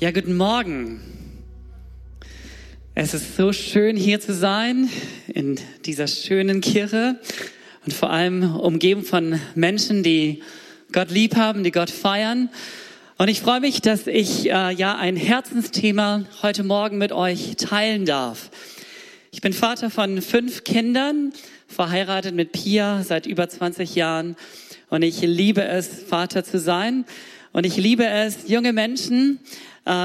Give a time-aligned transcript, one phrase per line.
[0.00, 1.00] Ja, guten Morgen.
[2.94, 4.88] Es ist so schön hier zu sein
[5.26, 7.18] in dieser schönen Kirche
[7.84, 10.44] und vor allem umgeben von Menschen, die
[10.92, 12.48] Gott lieb haben, die Gott feiern.
[13.16, 18.06] Und ich freue mich, dass ich äh, ja ein Herzensthema heute Morgen mit euch teilen
[18.06, 18.52] darf.
[19.32, 21.32] Ich bin Vater von fünf Kindern,
[21.66, 24.36] verheiratet mit Pia seit über 20 Jahren
[24.90, 27.04] und ich liebe es, Vater zu sein.
[27.52, 29.40] Und ich liebe es, junge Menschen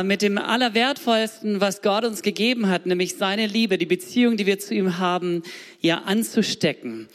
[0.04, 4.58] mit dem Allerwertvollsten, was Gott uns gegeben hat, nämlich seine Liebe, die Beziehung, die wir
[4.58, 5.44] zu ihm haben,
[5.82, 7.08] ja anzustecken.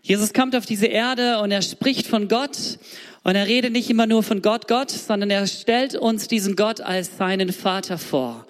[0.00, 2.78] Jesus kommt auf diese Erde und er spricht von Gott
[3.24, 6.80] und er redet nicht immer nur von Gott, Gott, sondern er stellt uns diesen Gott
[6.80, 8.46] als seinen Vater vor.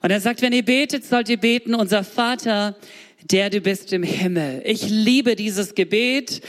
[0.00, 2.76] Und er sagt, wenn ihr betet, sollt ihr beten, unser Vater,
[3.30, 4.62] der du bist im Himmel.
[4.64, 6.42] Ich liebe dieses Gebet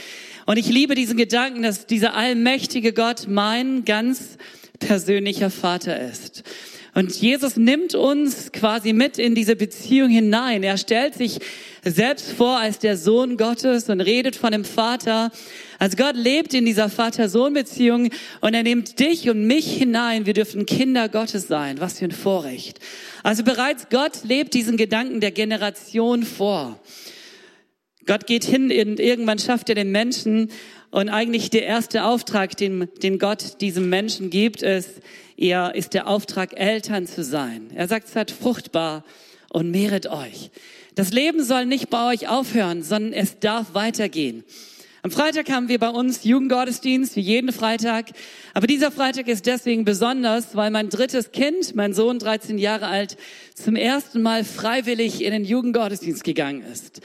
[0.44, 4.36] und ich liebe diesen Gedanken, dass dieser allmächtige Gott mein ganz
[4.78, 6.42] persönlicher Vater ist.
[6.96, 10.62] Und Jesus nimmt uns quasi mit in diese Beziehung hinein.
[10.62, 11.40] Er stellt sich
[11.84, 15.30] selbst vor als der Sohn Gottes und redet von dem Vater.
[15.78, 18.08] Also Gott lebt in dieser Vater-Sohn-Beziehung
[18.40, 20.24] und er nimmt dich und mich hinein.
[20.24, 21.80] Wir dürfen Kinder Gottes sein.
[21.80, 22.80] Was für ein Vorrecht.
[23.22, 26.80] Also bereits Gott lebt diesen Gedanken der Generation vor.
[28.06, 30.50] Gott geht hin, und irgendwann schafft er den Menschen
[30.90, 35.00] und eigentlich der erste Auftrag, den, den Gott diesem Menschen gibt, ist,
[35.36, 37.70] er ist der Auftrag, Eltern zu sein.
[37.74, 39.04] Er sagt, seid fruchtbar
[39.50, 40.50] und mehret euch.
[40.94, 44.44] Das Leben soll nicht bei euch aufhören, sondern es darf weitergehen.
[45.02, 48.06] Am Freitag haben wir bei uns Jugendgottesdienst, wie jeden Freitag.
[48.54, 53.16] Aber dieser Freitag ist deswegen besonders, weil mein drittes Kind, mein Sohn, 13 Jahre alt,
[53.54, 57.02] zum ersten Mal freiwillig in den Jugendgottesdienst gegangen ist.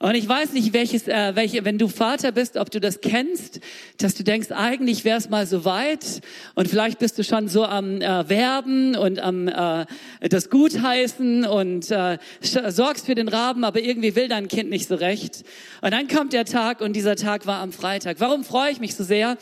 [0.00, 3.58] Und ich weiß nicht, welches, äh, welche, wenn du Vater bist, ob du das kennst,
[3.96, 6.20] dass du denkst, eigentlich wäre es mal so weit
[6.54, 9.86] und vielleicht bist du schon so am äh, Werben und am äh,
[10.28, 14.94] das Gutheißen und äh, sorgst für den Raben, aber irgendwie will dein Kind nicht so
[14.94, 15.42] recht.
[15.80, 18.20] Und dann kommt der Tag und dieser Tag war am Freitag.
[18.20, 19.36] Warum freue ich mich so sehr?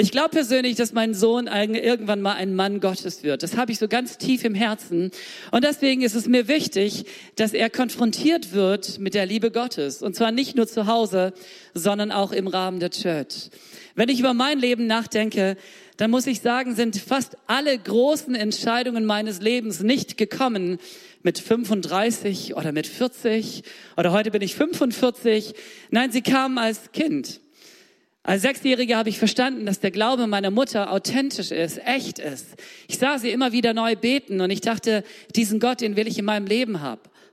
[0.00, 3.42] Ich glaube persönlich, dass mein Sohn irgendwann mal ein Mann Gottes wird.
[3.42, 5.10] Das habe ich so ganz tief im Herzen.
[5.50, 7.04] Und deswegen ist es mir wichtig,
[7.34, 10.00] dass er konfrontiert wird mit der Liebe Gottes.
[10.00, 11.32] Und zwar nicht nur zu Hause,
[11.74, 13.50] sondern auch im Rahmen der Church.
[13.96, 15.56] Wenn ich über mein Leben nachdenke,
[15.96, 20.78] dann muss ich sagen, sind fast alle großen Entscheidungen meines Lebens nicht gekommen
[21.24, 23.64] mit 35 oder mit 40
[23.96, 25.54] oder heute bin ich 45.
[25.90, 27.40] Nein, sie kamen als Kind.
[28.28, 32.44] Als Sechsjährige habe ich verstanden, dass der Glaube meiner Mutter authentisch ist, echt ist.
[32.86, 35.02] Ich sah sie immer wieder neu beten und ich dachte,
[35.34, 36.82] diesen Gott, den will ich in meinem Leben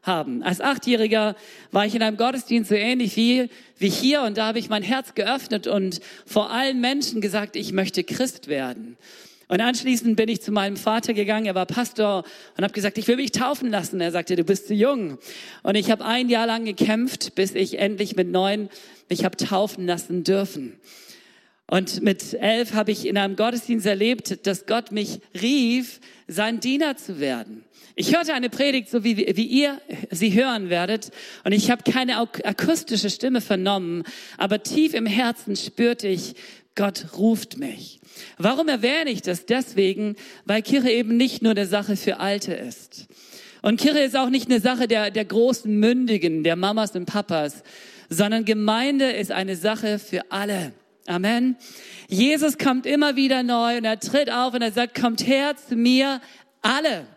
[0.04, 0.42] haben.
[0.42, 1.36] Als Achtjähriger
[1.74, 4.84] war ich in einem Gottesdienst so ähnlich wie, wie hier und da habe ich mein
[4.84, 8.96] Herz geöffnet und vor allen Menschen gesagt, ich möchte Christ werden.
[9.48, 12.24] Und anschließend bin ich zu meinem Vater gegangen, er war Pastor
[12.58, 14.02] und habe gesagt, ich will mich taufen lassen.
[14.02, 15.20] Er sagte, du bist zu jung.
[15.62, 18.70] Und ich habe ein Jahr lang gekämpft, bis ich endlich mit neun
[19.10, 20.80] ich habe taufen lassen dürfen.
[21.68, 26.96] Und mit elf habe ich in einem Gottesdienst erlebt, dass Gott mich rief, sein Diener
[26.96, 27.64] zu werden.
[27.96, 29.80] Ich hörte eine Predigt, so wie, wie ihr
[30.12, 31.12] sie hören werdet,
[31.44, 34.04] und ich habe keine akustische Stimme vernommen,
[34.38, 36.36] aber tief im Herzen spürte ich,
[36.76, 38.02] Gott ruft mich.
[38.38, 39.46] Warum erwähne ich das?
[39.46, 43.08] Deswegen, weil Kirche eben nicht nur eine Sache für Alte ist.
[43.62, 47.64] Und Kirche ist auch nicht eine Sache der, der großen Mündigen, der Mamas und Papas,
[48.10, 50.74] sondern Gemeinde ist eine Sache für alle.
[51.08, 51.56] Amen.
[52.08, 55.76] Jesus kommt immer wieder neu und er tritt auf und er sagt, kommt her zu
[55.76, 56.20] mir
[56.62, 57.08] alle.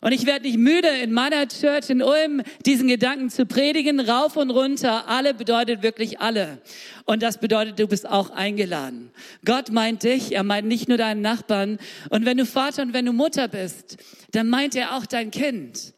[0.00, 4.36] Und ich werde nicht müde, in meiner Church in Ulm diesen Gedanken zu predigen, rauf
[4.36, 5.08] und runter.
[5.08, 6.58] Alle bedeutet wirklich alle.
[7.04, 9.10] Und das bedeutet, du bist auch eingeladen.
[9.44, 11.78] Gott meint dich, er meint nicht nur deinen Nachbarn.
[12.10, 13.96] Und wenn du Vater und wenn du Mutter bist,
[14.30, 15.94] dann meint er auch dein Kind.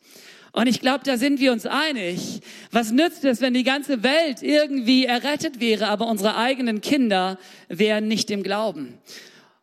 [0.53, 2.41] Und ich glaube, da sind wir uns einig.
[2.73, 7.39] Was nützt es, wenn die ganze Welt irgendwie errettet wäre, aber unsere eigenen Kinder
[7.69, 8.99] wären nicht im Glauben?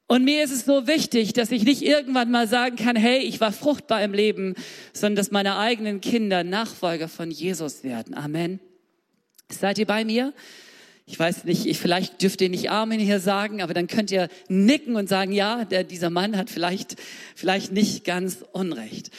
[0.09, 3.41] Und mir ist es so wichtig, dass ich nicht irgendwann mal sagen kann, hey, ich
[3.41, 4.55] war fruchtbar im Leben,
[4.93, 8.13] sondern dass meine eigenen Kinder Nachfolger von Jesus werden.
[8.13, 8.61] Amen.
[9.49, 10.33] Seid ihr bei mir?
[11.05, 14.29] Ich weiß nicht, ich, vielleicht dürft ihr nicht Amen hier sagen, aber dann könnt ihr
[14.47, 16.95] nicken und sagen, ja, der, dieser Mann hat vielleicht,
[17.35, 19.11] vielleicht nicht ganz Unrecht.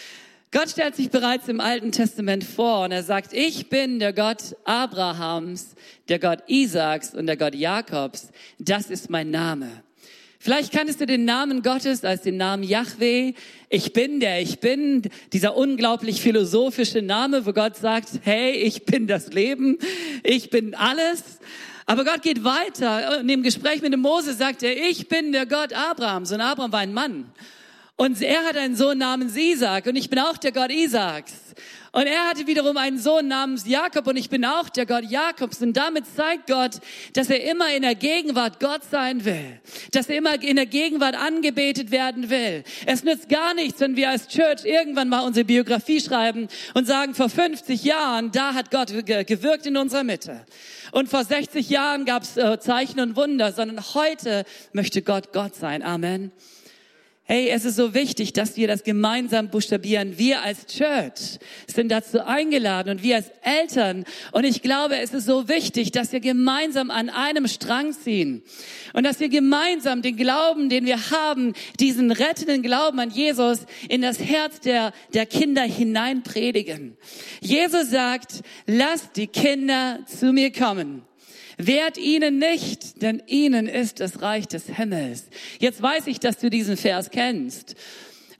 [0.51, 4.57] Gott stellt sich bereits im Alten Testament vor und er sagt, ich bin der Gott
[4.65, 5.75] Abrahams,
[6.09, 8.31] der Gott Isaaks und der Gott Jakobs.
[8.59, 9.69] Das ist mein Name.
[10.39, 13.35] Vielleicht kanntest du den Namen Gottes als den Namen Yahweh.
[13.69, 15.03] Ich bin der, ich bin
[15.35, 19.77] dieser unglaublich philosophische Name, wo Gott sagt, hey, ich bin das Leben,
[20.23, 21.41] ich bin alles.
[21.85, 23.21] Aber Gott geht weiter.
[23.21, 26.33] In dem Gespräch mit dem Mose sagt er, ich bin der Gott Abrahams.
[26.33, 27.33] Und Abraham war ein Mann.
[28.01, 31.33] Und er hat einen Sohn namens Isaac und ich bin auch der Gott Isaaks.
[31.91, 35.61] Und er hatte wiederum einen Sohn namens Jakob und ich bin auch der Gott Jakobs.
[35.63, 36.77] Und damit zeigt Gott,
[37.15, 39.59] dass er immer in der Gegenwart Gott sein will.
[39.91, 42.63] Dass er immer in der Gegenwart angebetet werden will.
[42.87, 47.17] Es nützt gar nichts, wenn wir als Church irgendwann mal unsere Biografie schreiben und sagen,
[47.17, 48.93] vor 50 Jahren, da hat Gott
[49.27, 50.47] gewirkt in unserer Mitte.
[50.93, 55.57] Und vor 60 Jahren gab es äh, Zeichen und Wunder, sondern heute möchte Gott Gott
[55.57, 55.83] sein.
[55.83, 56.31] Amen.
[57.31, 60.17] Hey, es ist so wichtig, dass wir das gemeinsam buchstabieren.
[60.17, 64.05] Wir als Church sind dazu eingeladen und wir als Eltern.
[64.33, 68.43] Und ich glaube, es ist so wichtig, dass wir gemeinsam an einem Strang ziehen
[68.95, 74.01] und dass wir gemeinsam den Glauben, den wir haben, diesen rettenden Glauben an Jesus in
[74.01, 76.97] das Herz der, der Kinder hinein predigen.
[77.43, 81.03] Jesus sagt, lasst die Kinder zu mir kommen.
[81.59, 85.25] Wehrt ihnen nicht, denn ihnen ist das Reich des Himmels.
[85.59, 87.75] Jetzt weiß ich, dass du diesen Vers kennst.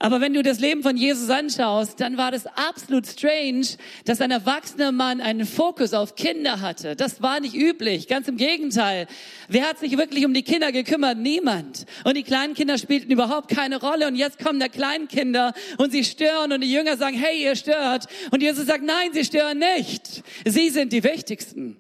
[0.01, 3.67] Aber wenn du das Leben von Jesus anschaust, dann war das absolut strange,
[4.05, 6.95] dass ein erwachsener Mann einen Fokus auf Kinder hatte.
[6.95, 9.09] Das war nicht üblich, ganz im Gegenteil.
[9.49, 11.19] Wer hat sich wirklich um die Kinder gekümmert?
[11.19, 11.87] Niemand.
[12.05, 14.07] Und die kleinen Kinder spielten überhaupt keine Rolle.
[14.07, 18.07] Und jetzt kommen da Kleinkinder und sie stören und die Jünger sagen, hey, ihr stört.
[18.31, 20.23] Und Jesus sagt, nein, sie stören nicht.
[20.45, 21.77] Sie sind die Wichtigsten.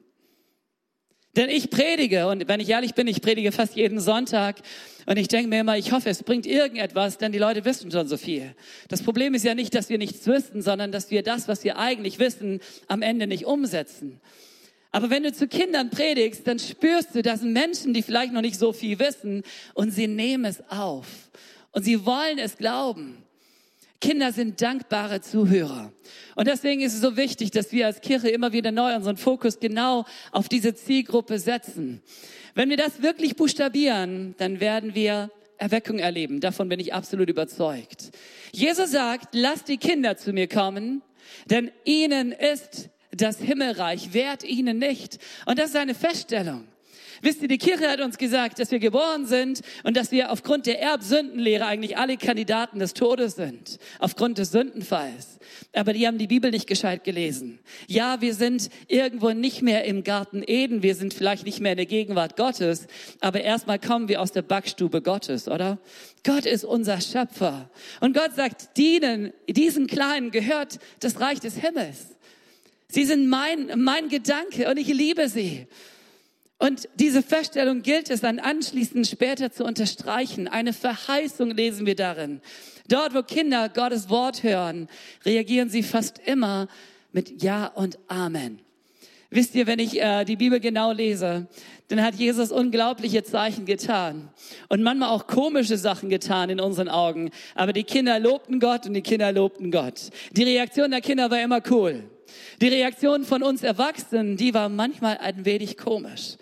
[1.38, 4.56] Denn ich predige, und wenn ich ehrlich bin, ich predige fast jeden Sonntag.
[5.06, 8.08] Und ich denke mir immer, ich hoffe, es bringt irgendetwas, denn die Leute wissen schon
[8.08, 8.56] so viel.
[8.88, 11.78] Das Problem ist ja nicht, dass wir nichts wissen, sondern dass wir das, was wir
[11.78, 12.58] eigentlich wissen,
[12.88, 14.20] am Ende nicht umsetzen.
[14.90, 18.58] Aber wenn du zu Kindern predigst, dann spürst du, dass Menschen, die vielleicht noch nicht
[18.58, 19.44] so viel wissen,
[19.74, 21.06] und sie nehmen es auf.
[21.70, 23.22] Und sie wollen es glauben.
[24.00, 25.92] Kinder sind dankbare Zuhörer.
[26.36, 29.58] Und deswegen ist es so wichtig, dass wir als Kirche immer wieder neu unseren Fokus
[29.58, 32.02] genau auf diese Zielgruppe setzen.
[32.54, 36.40] Wenn wir das wirklich buchstabieren, dann werden wir Erweckung erleben.
[36.40, 38.10] Davon bin ich absolut überzeugt.
[38.52, 41.02] Jesus sagt, lasst die Kinder zu mir kommen,
[41.46, 45.18] denn ihnen ist das Himmelreich, wehrt ihnen nicht.
[45.46, 46.68] Und das ist eine Feststellung.
[47.22, 50.66] Wisst ihr, die Kirche hat uns gesagt, dass wir geboren sind und dass wir aufgrund
[50.66, 55.38] der Erbsündenlehre eigentlich alle Kandidaten des Todes sind, aufgrund des Sündenfalls.
[55.72, 57.58] Aber die haben die Bibel nicht gescheit gelesen.
[57.86, 61.78] Ja, wir sind irgendwo nicht mehr im Garten Eden, wir sind vielleicht nicht mehr in
[61.78, 62.86] der Gegenwart Gottes,
[63.20, 65.78] aber erstmal kommen wir aus der Backstube Gottes, oder?
[66.24, 67.70] Gott ist unser Schöpfer.
[68.00, 72.16] Und Gott sagt, dienen, diesen Kleinen gehört das Reich des Himmels.
[72.88, 75.66] Sie sind mein, mein Gedanke und ich liebe sie.
[76.58, 80.48] Und diese Feststellung gilt es dann anschließend später zu unterstreichen.
[80.48, 82.40] Eine Verheißung lesen wir darin.
[82.88, 84.88] Dort, wo Kinder Gottes Wort hören,
[85.24, 86.66] reagieren sie fast immer
[87.12, 88.60] mit Ja und Amen.
[89.30, 91.46] Wisst ihr, wenn ich äh, die Bibel genau lese,
[91.88, 94.30] dann hat Jesus unglaubliche Zeichen getan
[94.68, 97.30] und manchmal auch komische Sachen getan in unseren Augen.
[97.54, 100.10] Aber die Kinder lobten Gott und die Kinder lobten Gott.
[100.32, 102.04] Die Reaktion der Kinder war immer cool.
[102.60, 106.36] Die Reaktion von uns Erwachsenen, die war manchmal ein wenig komisch.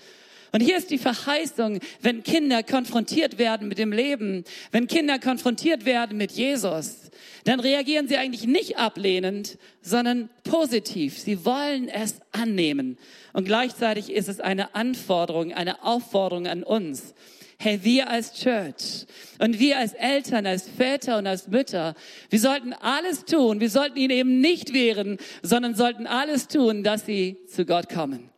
[0.53, 5.85] Und hier ist die Verheißung, wenn Kinder konfrontiert werden mit dem Leben, wenn Kinder konfrontiert
[5.85, 7.11] werden mit Jesus,
[7.45, 11.19] dann reagieren sie eigentlich nicht ablehnend, sondern positiv.
[11.19, 12.97] Sie wollen es annehmen.
[13.33, 17.15] Und gleichzeitig ist es eine Anforderung, eine Aufforderung an uns.
[17.59, 19.07] Hey, wir als Church
[19.39, 21.95] und wir als Eltern, als Väter und als Mütter,
[22.29, 23.61] wir sollten alles tun.
[23.61, 28.29] Wir sollten ihnen eben nicht wehren, sondern sollten alles tun, dass sie zu Gott kommen.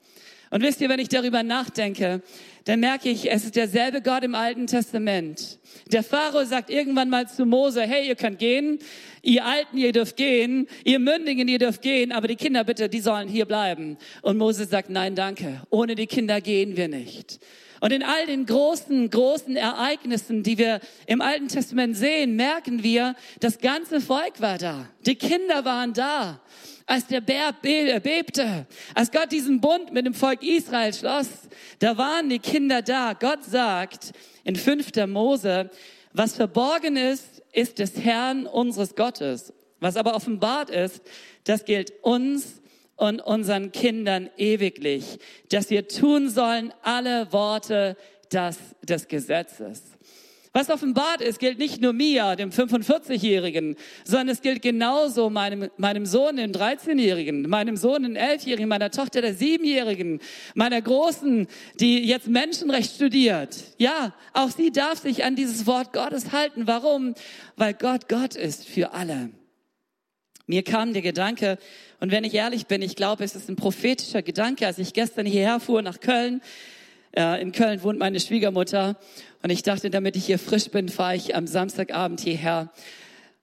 [0.50, 2.22] Und wisst ihr, wenn ich darüber nachdenke,
[2.64, 5.58] dann merke ich, es ist derselbe Gott im Alten Testament.
[5.90, 8.78] Der Pharao sagt irgendwann mal zu Mose, hey, ihr könnt gehen,
[9.22, 13.00] ihr Alten, ihr dürft gehen, ihr Mündigen, ihr dürft gehen, aber die Kinder bitte, die
[13.00, 13.98] sollen hier bleiben.
[14.22, 17.40] Und Mose sagt, nein, danke, ohne die Kinder gehen wir nicht.
[17.80, 23.14] Und in all den großen, großen Ereignissen, die wir im Alten Testament sehen, merken wir,
[23.40, 24.88] das ganze Volk war da.
[25.06, 26.40] Die Kinder waren da.
[26.86, 31.28] Als der Bär bebte, als Gott diesen Bund mit dem Volk Israel schloss,
[31.80, 33.12] da waren die Kinder da.
[33.12, 34.12] Gott sagt
[34.44, 35.06] in 5.
[35.06, 35.70] Mose,
[36.14, 39.52] was verborgen ist, ist des Herrn unseres Gottes.
[39.80, 41.02] Was aber offenbart ist,
[41.44, 42.60] das gilt uns
[42.98, 47.96] und unseren Kindern ewiglich, dass wir tun sollen alle Worte
[48.30, 49.82] des, des Gesetzes.
[50.52, 56.06] Was offenbart ist, gilt nicht nur mir, dem 45-Jährigen, sondern es gilt genauso meinem, meinem
[56.06, 60.20] Sohn, dem 13-Jährigen, meinem Sohn, dem 11-Jährigen, meiner Tochter, der 7-Jährigen,
[60.54, 61.46] meiner Großen,
[61.78, 63.56] die jetzt Menschenrecht studiert.
[63.76, 66.66] Ja, auch sie darf sich an dieses Wort Gottes halten.
[66.66, 67.14] Warum?
[67.56, 69.30] Weil Gott Gott ist für alle.
[70.48, 71.58] Mir kam der Gedanke,
[72.00, 75.26] und wenn ich ehrlich bin, ich glaube, es ist ein prophetischer Gedanke, als ich gestern
[75.26, 76.40] hierher fuhr nach Köln,
[77.12, 78.96] Äh, in Köln wohnt meine Schwiegermutter
[79.42, 82.70] und ich dachte, damit ich hier frisch bin, fahre ich am Samstagabend hierher.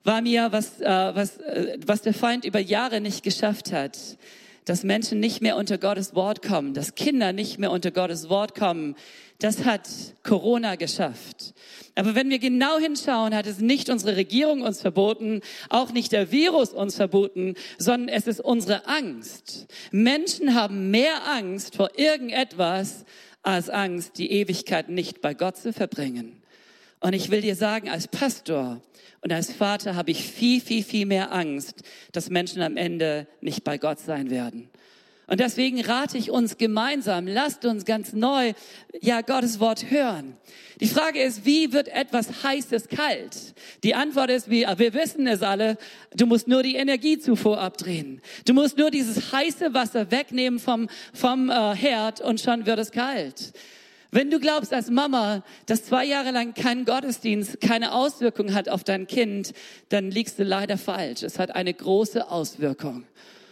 [0.04, 3.98] War mir, was, äh, was, äh, was der Feind über Jahre nicht geschafft hat,
[4.66, 8.56] dass Menschen nicht mehr unter Gottes Wort kommen, dass Kinder nicht mehr unter Gottes Wort
[8.56, 8.96] kommen,
[9.40, 9.88] das hat
[10.24, 11.54] Corona geschafft.
[11.96, 16.32] Aber wenn wir genau hinschauen, hat es nicht unsere Regierung uns verboten, auch nicht der
[16.32, 19.68] Virus uns verboten, sondern es ist unsere Angst.
[19.92, 23.06] Menschen haben mehr Angst vor irgendetwas
[23.44, 26.42] als Angst, die Ewigkeit nicht bei Gott zu verbringen.
[27.00, 28.82] Und ich will dir sagen, als Pastor
[29.22, 33.64] und als Vater habe ich viel, viel, viel mehr Angst, dass Menschen am Ende nicht
[33.64, 34.70] bei Gott sein werden.
[35.28, 38.54] Und deswegen rate ich uns gemeinsam, lasst uns ganz neu,
[39.02, 40.38] ja, Gottes Wort hören.
[40.80, 43.56] Die Frage ist, wie wird etwas Heißes kalt?
[43.84, 45.78] Die Antwort ist, wie, wir wissen es alle,
[46.16, 48.22] du musst nur die Energiezufuhr abdrehen.
[48.46, 52.92] Du musst nur dieses heiße Wasser wegnehmen vom, vom äh, Herd und schon wird es
[52.92, 53.54] kalt.
[54.16, 58.86] Wenn du glaubst als Mama, dass zwei Jahre lang kein Gottesdienst keine Auswirkung hat auf
[58.86, 59.52] dein Kind,
[59.90, 61.22] dann liegst du leider falsch.
[61.22, 63.04] Es hat eine große Auswirkung.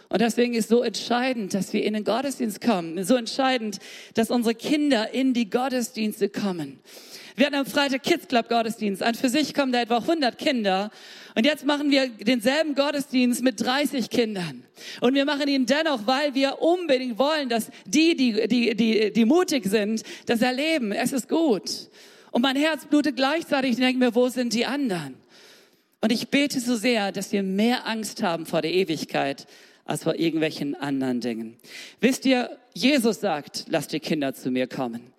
[0.07, 3.03] Und deswegen ist so entscheidend, dass wir in den Gottesdienst kommen.
[3.03, 3.79] So entscheidend,
[4.13, 6.79] dass unsere Kinder in die Gottesdienste kommen.
[7.35, 9.03] Wir hatten am Freitag Kids Club Gottesdienst.
[9.03, 10.91] An für sich kommen da etwa 100 Kinder.
[11.35, 14.63] Und jetzt machen wir denselben Gottesdienst mit 30 Kindern.
[15.01, 19.25] Und wir machen ihn dennoch, weil wir unbedingt wollen, dass die, die, die, die, die
[19.25, 20.91] mutig sind, das erleben.
[20.91, 21.89] Es ist gut.
[22.31, 23.71] Und mein Herz blutet gleichzeitig.
[23.71, 25.15] Ich denke mir, wo sind die anderen?
[26.01, 29.47] Und ich bete so sehr, dass wir mehr Angst haben vor der Ewigkeit
[29.85, 31.57] als vor irgendwelchen anderen Dingen.
[31.99, 35.13] Wisst ihr, Jesus sagt, lasst die Kinder zu mir kommen.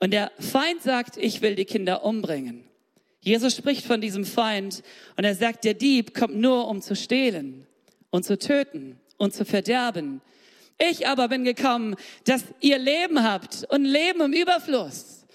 [0.00, 2.67] Und der Feind sagt, ich will die Kinder umbringen.
[3.28, 4.82] Jesus spricht von diesem Feind
[5.16, 7.66] und er sagt, der Dieb kommt nur, um zu stehlen
[8.08, 10.22] und zu töten und zu verderben.
[10.78, 15.26] Ich aber bin gekommen, dass ihr Leben habt und Leben im Überfluss.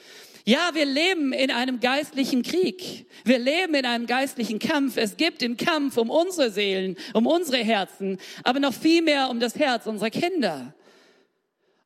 [0.43, 3.05] Ja, wir leben in einem geistlichen Krieg.
[3.25, 4.97] Wir leben in einem geistlichen Kampf.
[4.97, 9.39] Es gibt den Kampf um unsere Seelen, um unsere Herzen, aber noch viel mehr um
[9.39, 10.73] das Herz unserer Kinder.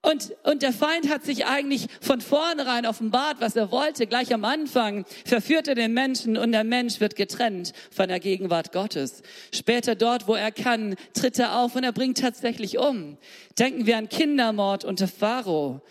[0.09, 4.07] Und, und der Feind hat sich eigentlich von vornherein offenbart, was er wollte.
[4.07, 8.71] Gleich am Anfang verführt er den Menschen und der Mensch wird getrennt von der Gegenwart
[8.71, 9.21] Gottes.
[9.53, 13.17] Später dort, wo er kann, tritt er auf und er bringt tatsächlich um.
[13.59, 15.81] Denken wir an Kindermord unter Pharao.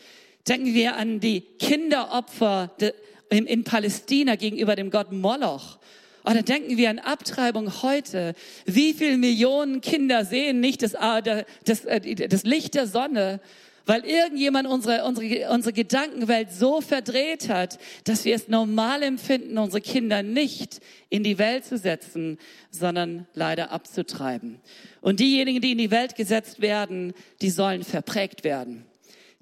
[0.49, 2.70] Denken wir an die Kinderopfer
[3.28, 5.78] in Palästina gegenüber dem Gott Moloch.
[6.25, 8.35] Oder denken wir an Abtreibung heute.
[8.64, 13.40] Wie viele Millionen Kinder sehen nicht das, äh, das, äh, das Licht der Sonne,
[13.87, 19.81] weil irgendjemand unsere, unsere, unsere Gedankenwelt so verdreht hat, dass wir es normal empfinden, unsere
[19.81, 22.38] Kinder nicht in die Welt zu setzen,
[22.71, 24.61] sondern leider abzutreiben.
[25.00, 28.85] Und diejenigen, die in die Welt gesetzt werden, die sollen verprägt werden.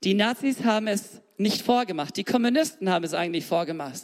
[0.04, 2.16] Die Nazis haben es nicht vorgemacht.
[2.18, 4.02] Die Kommunisten haben es eigentlich vorgemacht.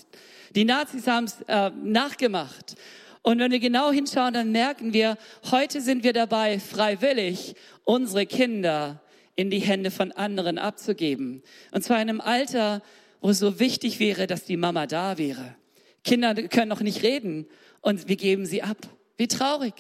[0.54, 2.74] Die Nazis haben es äh, nachgemacht.
[3.22, 5.18] Und wenn wir genau hinschauen, dann merken wir,
[5.50, 7.54] heute sind wir dabei, freiwillig
[7.84, 9.02] unsere Kinder
[9.36, 11.42] in die Hände von anderen abzugeben.
[11.72, 12.82] Und zwar in einem Alter,
[13.20, 15.56] wo es so wichtig wäre, dass die Mama da wäre.
[16.04, 17.46] Kinder können noch nicht reden
[17.80, 18.78] und wir geben sie ab.
[19.16, 19.74] Wie traurig.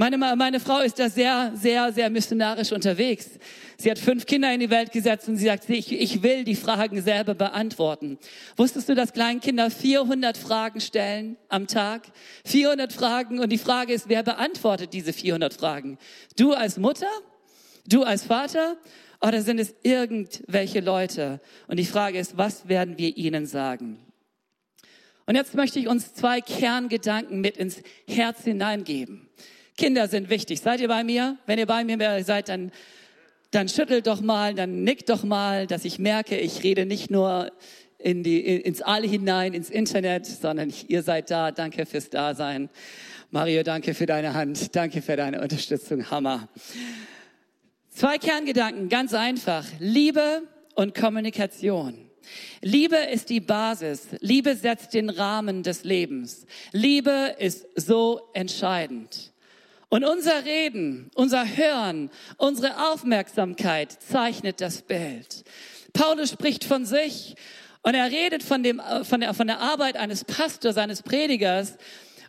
[0.00, 3.30] Meine, meine Frau ist da sehr, sehr, sehr missionarisch unterwegs.
[3.78, 6.54] Sie hat fünf Kinder in die Welt gesetzt und sie sagt, ich, ich will die
[6.54, 8.16] Fragen selber beantworten.
[8.56, 12.02] Wusstest du, dass Kleinkinder 400 Fragen stellen am Tag?
[12.44, 15.98] 400 Fragen und die Frage ist, wer beantwortet diese 400 Fragen?
[16.36, 17.10] Du als Mutter?
[17.88, 18.76] Du als Vater?
[19.20, 21.40] Oder sind es irgendwelche Leute?
[21.66, 23.98] Und die Frage ist, was werden wir ihnen sagen?
[25.26, 29.28] Und jetzt möchte ich uns zwei Kerngedanken mit ins Herz hineingeben.
[29.76, 30.60] Kinder sind wichtig.
[30.60, 31.38] Seid ihr bei mir?
[31.46, 32.72] Wenn ihr bei mir seid, dann,
[33.50, 37.52] dann schüttelt doch mal, dann nickt doch mal, dass ich merke, ich rede nicht nur
[37.98, 41.52] in die, ins All hinein, ins Internet, sondern ihr seid da.
[41.52, 42.68] Danke fürs Dasein.
[43.30, 44.76] Mario, danke für deine Hand.
[44.76, 46.10] Danke für deine Unterstützung.
[46.10, 46.48] Hammer.
[47.98, 49.64] Zwei Kerngedanken, ganz einfach.
[49.80, 50.44] Liebe
[50.76, 52.08] und Kommunikation.
[52.62, 54.06] Liebe ist die Basis.
[54.20, 56.46] Liebe setzt den Rahmen des Lebens.
[56.70, 59.32] Liebe ist so entscheidend.
[59.88, 65.42] Und unser Reden, unser Hören, unsere Aufmerksamkeit zeichnet das Bild.
[65.92, 67.34] Paulus spricht von sich
[67.82, 71.76] und er redet von, dem, von, der, von der Arbeit eines Pastors, eines Predigers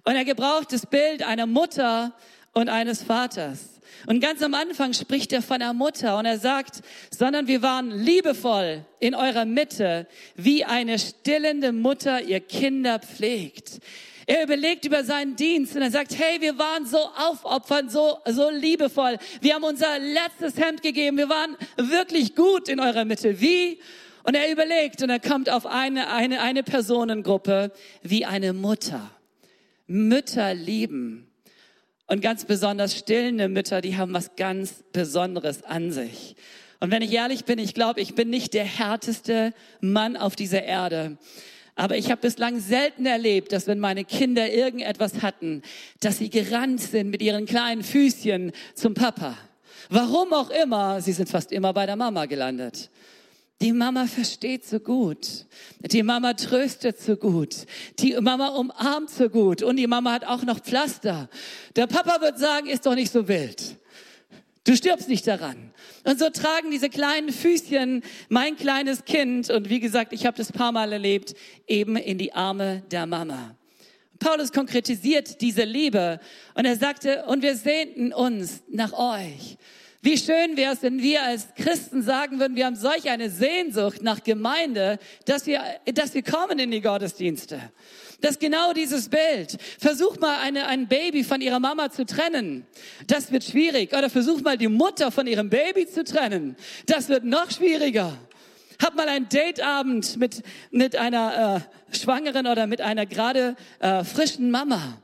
[0.04, 2.16] und er gebraucht das Bild einer Mutter
[2.54, 3.79] und eines Vaters.
[4.08, 7.92] Und ganz am Anfang spricht er von der Mutter und er sagt, sondern wir waren
[7.92, 13.80] liebevoll in eurer Mitte, wie eine stillende Mutter ihr Kinder pflegt.
[14.26, 18.52] Er überlegt über seinen Dienst und er sagt, hey, wir waren so aufopfernd, so, so
[18.52, 19.18] liebevoll.
[19.42, 21.18] Wir haben unser letztes Hemd gegeben.
[21.18, 23.42] Wir waren wirklich gut in eurer Mitte.
[23.42, 23.80] Wie?
[24.24, 27.72] Und er überlegt und er kommt auf eine, eine, eine Personengruppe
[28.04, 29.10] wie eine Mutter.
[29.88, 31.29] Mütter lieben.
[32.10, 36.36] Und ganz besonders stillende Mütter, die haben was ganz Besonderes an sich.
[36.80, 40.64] Und wenn ich ehrlich bin, ich glaube, ich bin nicht der härteste Mann auf dieser
[40.64, 41.18] Erde.
[41.76, 45.62] Aber ich habe bislang selten erlebt, dass wenn meine Kinder irgendetwas hatten,
[46.00, 49.38] dass sie gerannt sind mit ihren kleinen Füßchen zum Papa.
[49.90, 52.90] Warum auch immer, sie sind fast immer bei der Mama gelandet.
[53.62, 55.46] Die Mama versteht so gut.
[55.82, 57.66] Die Mama tröstet so gut.
[58.00, 59.64] Die Mama umarmt so gut.
[59.64, 61.30] Und die Mama hat auch noch Pflaster.
[61.76, 63.76] Der Papa wird sagen, ist doch nicht so wild.
[64.64, 65.74] Du stirbst nicht daran.
[66.06, 70.52] Und so tragen diese kleinen Füßchen mein kleines Kind, und wie gesagt, ich habe das
[70.52, 71.34] paar Mal erlebt,
[71.68, 73.56] eben in die Arme der Mama.
[74.20, 76.20] Paulus konkretisiert diese Liebe
[76.54, 79.58] und er sagte, und wir sehnten uns nach euch.
[80.02, 84.02] Wie schön wäre es, wenn wir als Christen sagen würden, wir haben solch eine Sehnsucht
[84.02, 85.62] nach Gemeinde, dass wir,
[85.94, 87.60] dass wir kommen in die Gottesdienste.
[88.22, 89.58] Das ist genau dieses Bild.
[89.78, 92.66] Versuch mal eine, ein Baby von ihrer Mama zu trennen.
[93.08, 93.94] Das wird schwierig.
[93.94, 96.56] Oder versuch mal die Mutter von ihrem Baby zu trennen.
[96.86, 98.18] Das wird noch schwieriger.
[98.82, 100.42] Hab mal einen Dateabend mit,
[100.72, 105.02] mit einer äh, Schwangeren oder mit einer gerade äh, frischen Mama.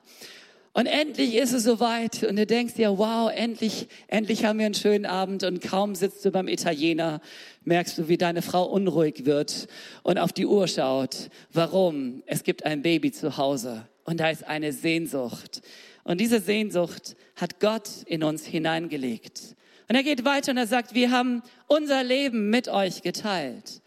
[0.75, 4.75] Und endlich ist es soweit und du denkst dir, wow, endlich, endlich haben wir einen
[4.75, 7.21] schönen Abend und kaum sitzt du beim Italiener,
[7.63, 9.69] merkst du, wie deine Frau unruhig wird
[10.03, 11.29] und auf die Uhr schaut.
[11.53, 12.23] Warum?
[12.25, 15.61] Es gibt ein Baby zu Hause und da ist eine Sehnsucht.
[16.03, 19.55] Und diese Sehnsucht hat Gott in uns hineingelegt.
[19.87, 23.81] Und er geht weiter und er sagt, wir haben unser Leben mit euch geteilt.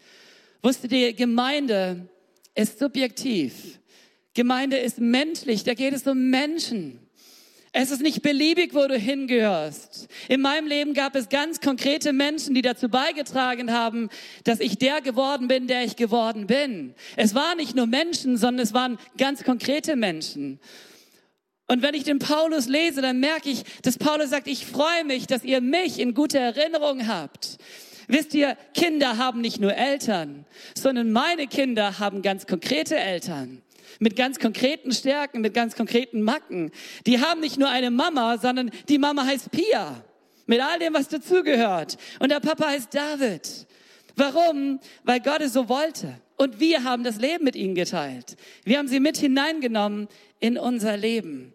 [0.63, 2.09] Wusstet ihr, Gemeinde
[2.55, 3.78] ist subjektiv.
[4.39, 6.97] Gemeinde ist menschlich, da geht es um Menschen.
[7.73, 10.07] Es ist nicht beliebig, wo du hingehörst.
[10.29, 14.07] In meinem Leben gab es ganz konkrete Menschen, die dazu beigetragen haben,
[14.45, 16.95] dass ich der geworden bin, der ich geworden bin.
[17.17, 20.61] Es waren nicht nur Menschen, sondern es waren ganz konkrete Menschen.
[21.67, 25.27] Und wenn ich den Paulus lese, dann merke ich, dass Paulus sagt, ich freue mich,
[25.27, 27.57] dass ihr mich in guter Erinnerung habt.
[28.07, 33.61] Wisst ihr, Kinder haben nicht nur Eltern, sondern meine Kinder haben ganz konkrete Eltern
[33.99, 36.71] mit ganz konkreten Stärken, mit ganz konkreten Macken.
[37.05, 40.03] Die haben nicht nur eine Mama, sondern die Mama heißt Pia.
[40.45, 41.97] Mit all dem, was dazugehört.
[42.19, 43.67] Und der Papa heißt David.
[44.15, 44.79] Warum?
[45.03, 46.19] Weil Gott es so wollte.
[46.37, 48.35] Und wir haben das Leben mit ihnen geteilt.
[48.63, 50.07] Wir haben sie mit hineingenommen
[50.39, 51.53] in unser Leben.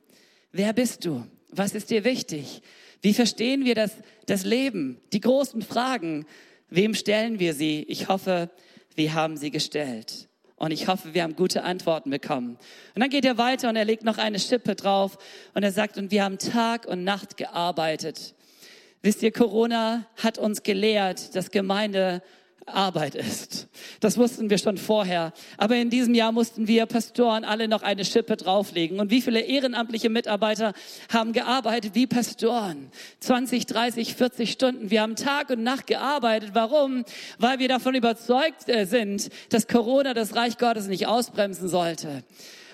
[0.53, 1.27] Wer bist du?
[1.51, 2.63] Was ist dir wichtig?
[3.03, 3.93] Wie verstehen wir das,
[4.27, 5.01] das Leben?
[5.13, 6.27] Die großen Fragen.
[6.71, 7.85] Wem stellen wir sie?
[7.89, 8.51] Ich hoffe,
[8.95, 10.29] wir haben sie gestellt.
[10.57, 12.59] Und ich hoffe, wir haben gute Antworten bekommen.
[12.95, 15.19] Und dann geht er weiter und er legt noch eine Schippe drauf
[15.53, 18.35] und er sagt, und wir haben Tag und Nacht gearbeitet.
[19.03, 22.23] Wisst ihr, Corona hat uns gelehrt, dass Gemeinde
[22.67, 23.69] Arbeit ist.
[24.01, 25.33] Das wussten wir schon vorher.
[25.59, 29.01] Aber in diesem Jahr mussten wir Pastoren alle noch eine Schippe drauflegen.
[29.01, 30.73] Und wie viele ehrenamtliche Mitarbeiter
[31.13, 32.91] haben gearbeitet wie Pastoren?
[33.21, 34.91] 20, 30, 40 Stunden.
[34.91, 36.51] Wir haben Tag und Nacht gearbeitet.
[36.55, 37.05] Warum?
[37.39, 42.25] Weil wir davon überzeugt äh, sind, dass Corona das Reich Gottes nicht ausbremsen sollte.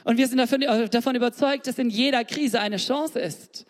[0.04, 3.66] Und wir sind davon überzeugt, dass in jeder Krise eine Chance ist.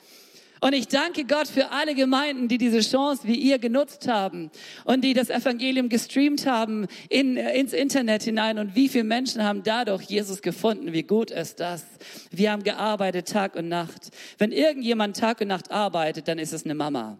[0.60, 4.50] Und ich danke Gott für alle Gemeinden, die diese Chance wie ihr genutzt haben
[4.84, 8.58] und die das Evangelium gestreamt haben in, ins Internet hinein.
[8.58, 10.92] Und wie viele Menschen haben dadurch Jesus gefunden?
[10.92, 11.84] Wie gut ist das?
[12.30, 14.10] Wir haben gearbeitet Tag und Nacht.
[14.36, 17.18] Wenn irgendjemand Tag und Nacht arbeitet, dann ist es eine Mama.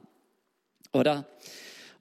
[0.92, 1.26] Oder?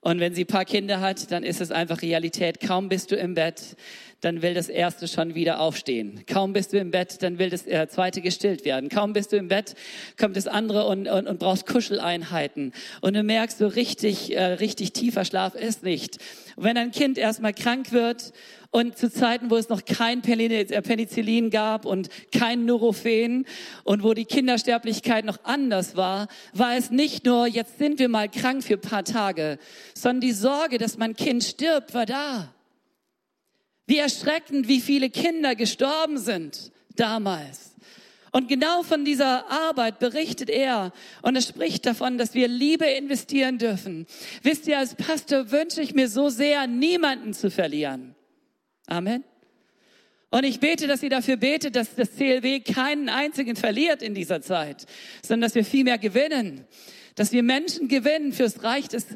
[0.02, 2.62] Und wenn sie ein paar Kinder hat, dann ist es einfach Realität.
[2.62, 3.76] Kaum bist du im Bett,
[4.22, 6.24] dann will das erste schon wieder aufstehen.
[6.28, 8.90] Kaum bist du im Bett, dann will das äh, zweite gestillt werden.
[8.90, 9.76] Kaum bist du im Bett,
[10.20, 12.74] kommt das andere und, und, und brauchst Kuscheleinheiten.
[13.02, 16.18] Und du merkst, so richtig, äh, richtig tiefer Schlaf ist nicht.
[16.56, 18.34] Und wenn ein Kind erstmal krank wird
[18.72, 23.46] und zu Zeiten, wo es noch kein äh, Penicillin gab und kein Nurofen
[23.84, 28.30] und wo die Kindersterblichkeit noch anders war, war es nicht nur, jetzt sind wir mal
[28.30, 29.58] krank für ein paar Tage,
[29.94, 32.54] sondern die Sorge, dass mein Kind stirbt, war da.
[33.90, 37.74] Wie erschreckend, wie viele Kinder gestorben sind damals.
[38.32, 43.58] Und genau von dieser Arbeit berichtet er und er spricht davon, dass wir Liebe investieren
[43.58, 44.06] dürfen.
[44.44, 48.14] Wisst ihr, als Pastor wünsche ich mir so sehr, niemanden zu verlieren.
[48.86, 49.24] Amen.
[50.30, 54.44] Und ich bete, dass ihr dafür betet, dass das CLW keinen einzigen verliert in dieser
[54.44, 54.86] Zeit,
[55.24, 56.68] sondern dass wir viel mehr gewinnen,
[57.16, 59.08] dass wir Menschen gewinnen fürs Reich des,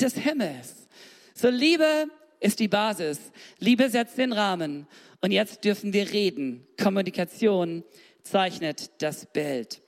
[0.00, 0.88] des Himmels.
[1.34, 2.08] So Liebe
[2.42, 3.18] ist die Basis.
[3.58, 4.86] Liebe setzt den Rahmen.
[5.20, 6.66] Und jetzt dürfen wir reden.
[6.80, 7.84] Kommunikation
[8.22, 9.80] zeichnet das Bild.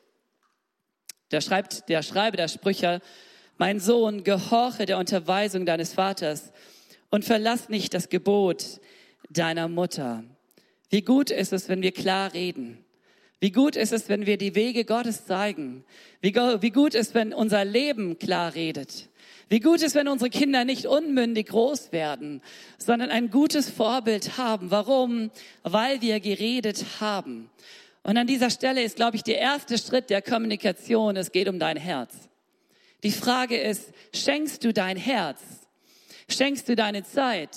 [1.31, 3.01] Da schreibt der Schreiber der Sprüche,
[3.59, 6.53] mein Sohn, gehorche der Unterweisung deines Vaters
[7.11, 8.81] und verlass nicht das Gebot
[9.31, 10.25] deiner Mutter.
[10.91, 12.85] Wie gut ist es, wenn wir klar reden.
[13.41, 15.85] Wie gut ist es, wenn wir die Wege Gottes zeigen.
[16.21, 19.09] Wie, wie gut ist, wenn unser Leben klar redet.
[19.49, 22.41] Wie gut ist, wenn unsere Kinder nicht unmündig groß werden,
[22.79, 24.71] sondern ein gutes Vorbild haben.
[24.71, 25.31] Warum?
[25.63, 27.51] Weil wir geredet haben.
[28.03, 31.59] Und an dieser Stelle ist, glaube ich, der erste Schritt der Kommunikation, es geht um
[31.59, 32.15] dein Herz.
[33.03, 35.41] Die Frage ist, schenkst du dein Herz?
[36.29, 37.51] Schenkst du deine Zeit?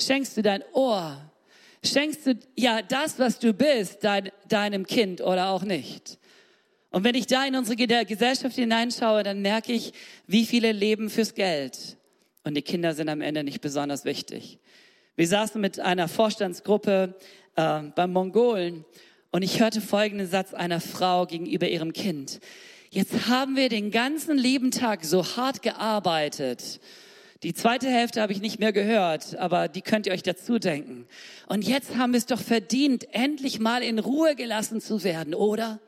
[0.00, 1.20] Schenkst du dein Ohr?
[1.84, 6.19] Schenkst du ja das, was du bist, dein, deinem Kind oder auch nicht?
[6.90, 9.92] Und wenn ich da in unsere Gesellschaft hineinschaue, dann merke ich,
[10.26, 11.96] wie viele leben fürs Geld.
[12.42, 14.58] Und die Kinder sind am Ende nicht besonders wichtig.
[15.16, 17.14] Wir saßen mit einer Vorstandsgruppe
[17.54, 18.84] äh, beim Mongolen
[19.30, 22.40] und ich hörte folgenden Satz einer Frau gegenüber ihrem Kind.
[22.90, 26.80] Jetzt haben wir den ganzen lieben Tag so hart gearbeitet.
[27.44, 31.06] Die zweite Hälfte habe ich nicht mehr gehört, aber die könnt ihr euch dazu denken.
[31.46, 35.80] Und jetzt haben wir es doch verdient, endlich mal in Ruhe gelassen zu werden, oder?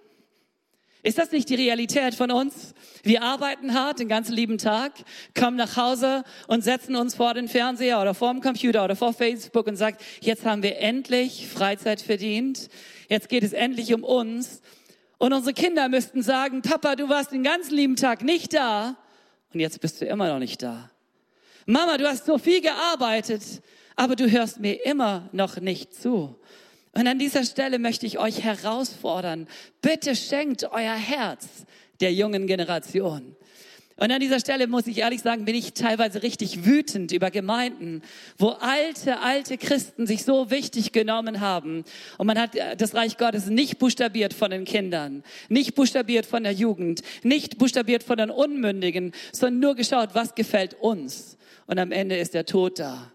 [1.04, 2.74] Ist das nicht die Realität von uns?
[3.02, 4.92] Wir arbeiten hart den ganzen lieben Tag,
[5.36, 9.12] kommen nach Hause und setzen uns vor den Fernseher oder vor dem Computer oder vor
[9.12, 12.68] Facebook und sagt, jetzt haben wir endlich Freizeit verdient.
[13.08, 14.62] Jetzt geht es endlich um uns.
[15.18, 18.96] Und unsere Kinder müssten sagen, Papa, du warst den ganzen lieben Tag nicht da
[19.52, 20.90] und jetzt bist du immer noch nicht da.
[21.66, 23.42] Mama, du hast so viel gearbeitet,
[23.96, 26.36] aber du hörst mir immer noch nicht zu.
[26.92, 29.48] Und an dieser Stelle möchte ich euch herausfordern,
[29.80, 31.46] bitte schenkt euer Herz
[32.00, 33.34] der jungen Generation.
[33.96, 38.02] Und an dieser Stelle muss ich ehrlich sagen, bin ich teilweise richtig wütend über Gemeinden,
[38.36, 41.84] wo alte, alte Christen sich so wichtig genommen haben.
[42.18, 46.52] Und man hat das Reich Gottes nicht buchstabiert von den Kindern, nicht buchstabiert von der
[46.52, 51.36] Jugend, nicht buchstabiert von den Unmündigen, sondern nur geschaut, was gefällt uns.
[51.66, 53.11] Und am Ende ist der Tod da.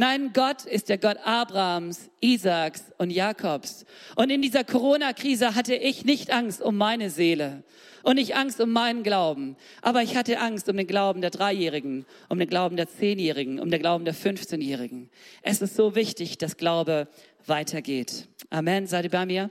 [0.00, 3.84] Nein, Gott ist der Gott Abrahams, Isaaks und Jakobs.
[4.16, 7.64] Und in dieser Corona-Krise hatte ich nicht Angst um meine Seele
[8.02, 9.58] und nicht Angst um meinen Glauben.
[9.82, 13.70] Aber ich hatte Angst um den Glauben der Dreijährigen, um den Glauben der Zehnjährigen, um
[13.70, 15.10] den Glauben der 15-Jährigen.
[15.42, 17.06] Es ist so wichtig, dass Glaube
[17.44, 18.26] weitergeht.
[18.48, 18.86] Amen.
[18.86, 19.50] Seid ihr bei mir?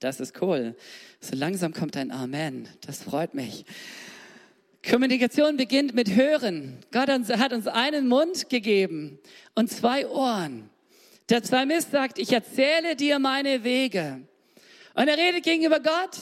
[0.00, 0.74] Das ist cool.
[1.20, 2.68] So langsam kommt ein Amen.
[2.84, 3.64] Das freut mich.
[4.88, 6.78] Kommunikation beginnt mit Hören.
[6.90, 9.18] Gott hat uns einen Mund gegeben
[9.54, 10.70] und zwei Ohren.
[11.28, 14.22] Der Psalmist sagt, ich erzähle dir meine Wege.
[14.94, 16.16] Und er redet gegenüber Gott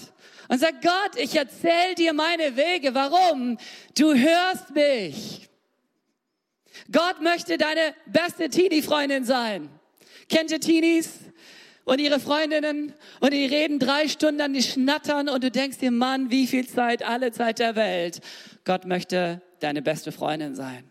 [0.48, 2.94] und sagt, Gott, ich erzähle dir meine Wege.
[2.94, 3.58] Warum?
[3.96, 5.48] Du hörst mich.
[6.90, 9.68] Gott möchte deine beste Teenie-Freundin sein.
[10.28, 11.27] Kennt ihr Teenies?
[11.88, 15.90] Und ihre Freundinnen und die reden drei Stunden, an die schnattern und du denkst dir,
[15.90, 18.20] Mann, wie viel Zeit, alle Zeit der Welt.
[18.66, 20.84] Gott möchte deine beste Freundin sein.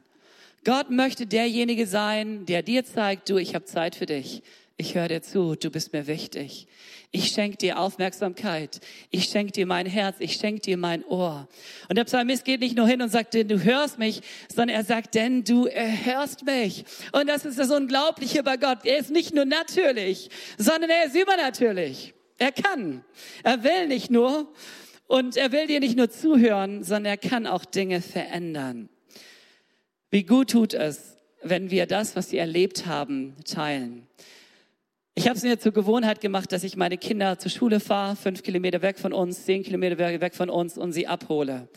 [0.65, 4.41] Gott möchte derjenige sein, der dir zeigt, du, ich habe Zeit für dich.
[4.75, 6.65] Ich höre dir zu, du bist mir wichtig.
[7.11, 8.81] Ich schenke dir Aufmerksamkeit.
[9.11, 10.17] Ich schenke dir mein Herz.
[10.19, 11.47] Ich schenke dir mein Ohr.
[11.87, 14.21] Und der Psalmist geht nicht nur hin und sagt, denn du hörst mich,
[14.53, 16.83] sondern er sagt, denn du hörst mich.
[17.13, 18.79] Und das ist das Unglaubliche bei Gott.
[18.83, 22.13] Er ist nicht nur natürlich, sondern er ist übernatürlich.
[22.37, 23.03] Er kann.
[23.43, 24.53] Er will nicht nur.
[25.07, 28.89] Und er will dir nicht nur zuhören, sondern er kann auch Dinge verändern.
[30.11, 34.07] Wie gut tut es, wenn wir das, was sie erlebt haben, teilen.
[35.17, 38.43] Ich habe es mir zur Gewohnheit gemacht, dass ich meine Kinder zur Schule fahre, fünf
[38.43, 41.67] Kilometer weg von uns, zehn Kilometer weg von uns und sie abhole.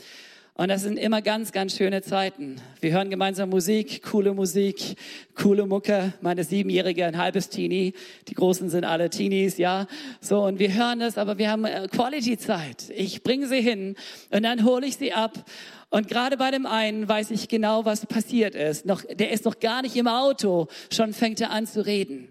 [0.53, 2.57] Und das sind immer ganz, ganz schöne Zeiten.
[2.83, 4.95] Wir hören gemeinsam Musik, coole Musik,
[5.35, 6.13] coole Mucke.
[6.21, 7.95] Meine Siebenjährige, ein halbes Teenie.
[8.29, 9.87] Die Großen sind alle Teenies, ja.
[10.21, 12.93] So, und wir hören das, aber wir haben äh, Quality-Zeit.
[12.95, 13.97] Ich bringe sie hin
[14.29, 15.47] und dann hole ich sie ab.
[15.89, 18.85] Und gerade bei dem einen weiß ich genau, was passiert ist.
[18.85, 22.31] Noch, der ist noch gar nicht im Auto, schon fängt er an zu reden.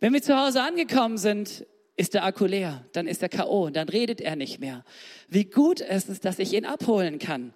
[0.00, 3.88] Wenn wir zu Hause angekommen sind, ist der Akku leer, dann ist er K.O., dann
[3.88, 4.84] redet er nicht mehr.
[5.28, 7.52] Wie gut ist es, dass ich ihn abholen kann.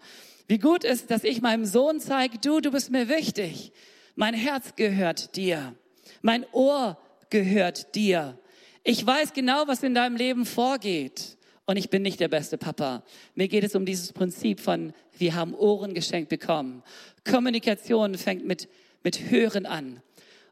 [0.49, 3.73] Wie gut ist, dass ich meinem Sohn zeige, du, du bist mir wichtig.
[4.17, 5.75] Mein Herz gehört dir.
[6.21, 6.99] Mein Ohr
[7.31, 8.37] gehört dir.
[8.83, 11.39] Ich weiß genau, was in deinem Leben vorgeht.
[11.65, 13.05] Und ich bin nicht der beste Papa.
[13.37, 16.83] Mir geht es um dieses Prinzip von, wir haben Ohren geschenkt bekommen.
[17.25, 18.69] Kommunikation fängt mit,
[19.05, 20.03] mit Hören an.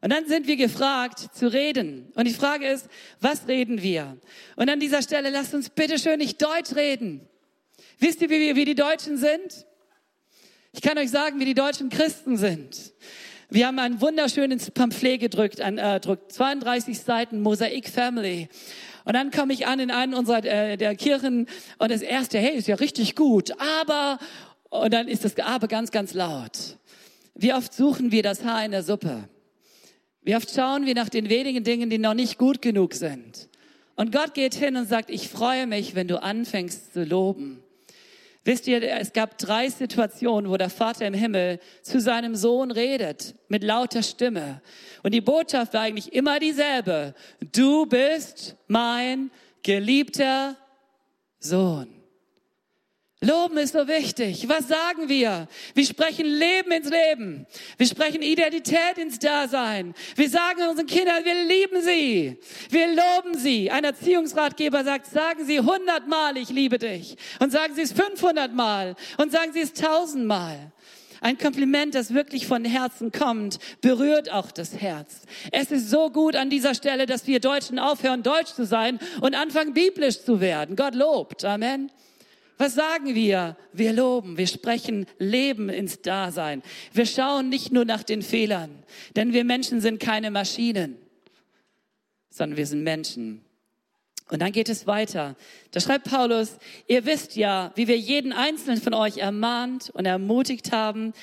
[0.01, 2.11] Und dann sind wir gefragt zu reden.
[2.15, 2.87] Und die Frage ist,
[3.19, 4.17] was reden wir?
[4.55, 7.27] Und an dieser Stelle lasst uns bitte schön nicht Deutsch reden.
[7.99, 9.65] Wisst ihr, wie, wir, wie die Deutschen sind?
[10.73, 12.93] Ich kann euch sagen, wie die deutschen Christen sind.
[13.49, 18.47] Wir haben ein wunderschönes Pamphlet gedrückt, ein äh, drückt 32 Seiten Mosaik Family.
[19.03, 22.55] Und dann komme ich an in einen unserer äh, der Kirchen und das erste, hey,
[22.55, 24.19] ist ja richtig gut, aber
[24.71, 26.77] und dann ist das Aber ganz, ganz laut.
[27.35, 29.27] Wie oft suchen wir das Haar in der Suppe?
[30.23, 33.49] Wie oft schauen wir nach den wenigen Dingen, die noch nicht gut genug sind?
[33.95, 37.63] Und Gott geht hin und sagt, ich freue mich, wenn du anfängst zu loben.
[38.43, 43.35] Wisst ihr, es gab drei Situationen, wo der Vater im Himmel zu seinem Sohn redet,
[43.49, 44.61] mit lauter Stimme.
[45.03, 47.13] Und die Botschaft war eigentlich immer dieselbe.
[47.51, 49.29] Du bist mein
[49.61, 50.55] geliebter
[51.39, 52.00] Sohn.
[53.23, 54.49] Loben ist so wichtig.
[54.49, 55.47] Was sagen wir?
[55.75, 57.45] Wir sprechen Leben ins Leben.
[57.77, 59.93] Wir sprechen Identität ins Dasein.
[60.15, 62.39] Wir sagen unseren Kindern, wir lieben sie.
[62.71, 63.69] Wir loben sie.
[63.69, 67.15] Ein Erziehungsratgeber sagt, sagen Sie hundertmal, ich liebe dich.
[67.37, 68.95] Und sagen Sie es 500 Mal.
[69.17, 70.71] Und sagen Sie es tausendmal.
[71.19, 75.21] Ein Kompliment, das wirklich von Herzen kommt, berührt auch das Herz.
[75.51, 79.35] Es ist so gut an dieser Stelle, dass wir Deutschen aufhören, deutsch zu sein und
[79.35, 80.75] anfangen, biblisch zu werden.
[80.75, 81.45] Gott lobt.
[81.45, 81.91] Amen.
[82.61, 83.57] Was sagen wir?
[83.73, 86.61] Wir loben, wir sprechen Leben ins Dasein.
[86.93, 88.83] Wir schauen nicht nur nach den Fehlern,
[89.15, 90.95] denn wir Menschen sind keine Maschinen,
[92.29, 93.43] sondern wir sind Menschen.
[94.29, 95.35] Und dann geht es weiter.
[95.71, 100.71] Da schreibt Paulus, ihr wisst ja, wie wir jeden einzelnen von euch ermahnt und ermutigt
[100.71, 101.13] haben,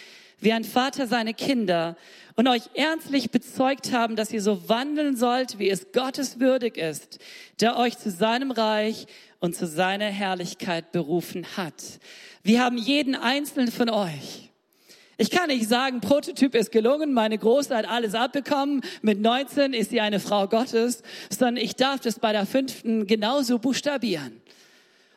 [0.41, 1.97] wie ein Vater seine Kinder
[2.35, 7.21] und euch ernstlich bezeugt haben, dass ihr so wandeln sollt, wie es Gottes würdig ist,
[7.61, 9.07] der euch zu seinem Reich
[9.41, 12.01] und zu seiner Herrlichkeit berufen hat.
[12.43, 14.51] Wir haben jeden einzelnen von euch.
[15.21, 19.91] Ich kann nicht sagen, Prototyp ist gelungen, meine Große hat alles abbekommen, mit 19 ist
[19.91, 24.38] sie eine Frau Gottes, sondern ich darf das bei der fünften genauso buchstabieren.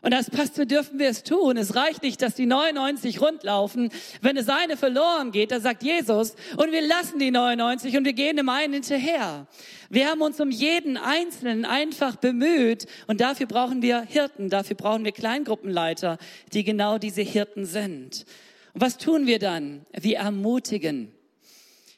[0.04, 1.58] Und als Pastor dürfen wir es tun.
[1.58, 3.90] Es reicht nicht, dass die 99 rundlaufen.
[4.22, 8.14] Wenn es eine verloren geht, da sagt Jesus, und wir lassen die 99 und wir
[8.14, 9.46] gehen dem einen hinterher.
[9.90, 15.06] Wir haben uns um jeden Einzelnen einfach bemüht und dafür brauchen wir Hirten, dafür brauchen
[15.06, 16.18] wir Kleingruppenleiter,
[16.52, 18.26] die genau diese Hirten sind.
[18.74, 19.86] Und was tun wir dann?
[19.92, 21.12] Wir ermutigen.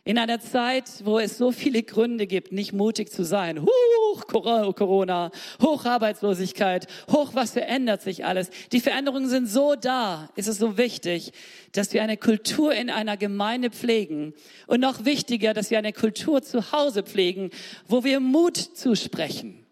[0.06, 3.62] In einer Zeit, wo es so viele Gründe gibt, nicht mutig zu sein.
[3.62, 8.50] Huch, Corona, hoch Arbeitslosigkeit, hoch, was verändert sich alles.
[8.74, 10.30] Die Veränderungen sind so da.
[10.36, 11.32] ist Es so wichtig,
[11.72, 14.34] dass wir eine Kultur in einer Gemeinde pflegen.
[14.68, 17.50] Und noch wichtiger, dass wir eine Kultur zu Hause pflegen,
[17.88, 19.66] wo wir Mut zusprechen.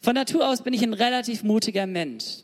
[0.00, 2.42] Von Natur aus bin ich ein relativ mutiger Mensch.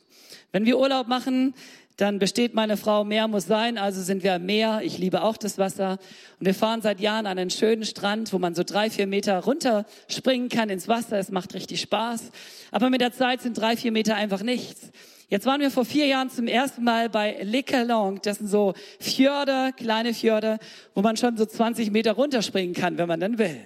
[0.53, 1.55] Wenn wir Urlaub machen,
[1.97, 4.81] dann besteht meine Frau, Meer muss sein, also sind wir am Meer.
[4.85, 5.93] Ich liebe auch das Wasser.
[6.39, 9.39] Und wir fahren seit Jahren an einen schönen Strand, wo man so drei, vier Meter
[9.39, 11.19] runterspringen kann ins Wasser.
[11.19, 12.33] Es macht richtig Spaß.
[12.71, 14.91] Aber mit der Zeit sind drei, vier Meter einfach nichts.
[15.29, 18.21] Jetzt waren wir vor vier Jahren zum ersten Mal bei Le Calong.
[18.23, 20.59] Das sind so Fjorde, kleine Fjorde,
[20.95, 23.59] wo man schon so 20 Meter runterspringen kann, wenn man dann will.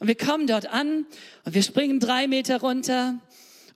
[0.00, 1.06] Und wir kommen dort an
[1.44, 3.20] und wir springen drei Meter runter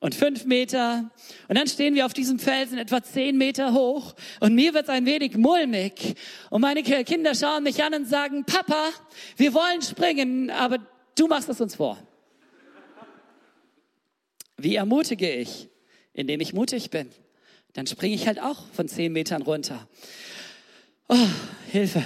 [0.02, 1.10] und fünf Meter.
[1.48, 5.06] Und dann stehen wir auf diesem Felsen etwa zehn Meter hoch und mir wird ein
[5.06, 6.16] wenig mulmig.
[6.50, 8.90] Und meine Kinder schauen mich an und sagen, Papa,
[9.36, 10.78] wir wollen springen, aber
[11.16, 11.96] du machst es uns vor.
[14.56, 15.68] Wie ermutige ich?
[16.12, 17.08] Indem ich mutig bin.
[17.72, 19.88] Dann springe ich halt auch von zehn Metern runter.
[21.08, 21.28] Oh,
[21.70, 22.02] Hilfe.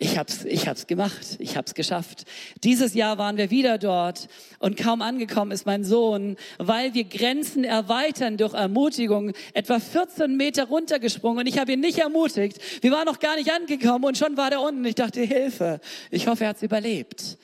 [0.00, 1.26] Ich hab's, ich hab's gemacht.
[1.40, 2.24] Ich hab's geschafft.
[2.62, 4.28] Dieses Jahr waren wir wieder dort
[4.60, 10.66] und kaum angekommen ist mein Sohn, weil wir Grenzen erweitern durch Ermutigung, etwa 14 Meter
[10.66, 12.58] runtergesprungen und ich habe ihn nicht ermutigt.
[12.80, 14.84] Wir waren noch gar nicht angekommen und schon war der unten.
[14.84, 15.80] Ich dachte, Hilfe.
[16.12, 17.36] Ich hoffe, er hat's überlebt.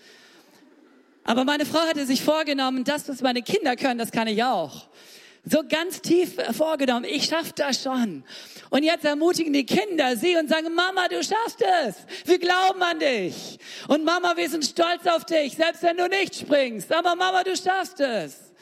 [1.24, 4.86] Aber meine Frau hatte sich vorgenommen, das, was meine Kinder können, das kann ich auch
[5.44, 8.24] so ganz tief vorgenommen, ich schaff das schon.
[8.70, 11.96] Und jetzt ermutigen die Kinder sie und sagen, Mama, du schaffst es.
[12.24, 13.58] Wir glauben an dich.
[13.88, 16.92] Und Mama, wir sind stolz auf dich, selbst wenn du nicht springst.
[16.92, 18.52] Aber Mama, du schaffst es.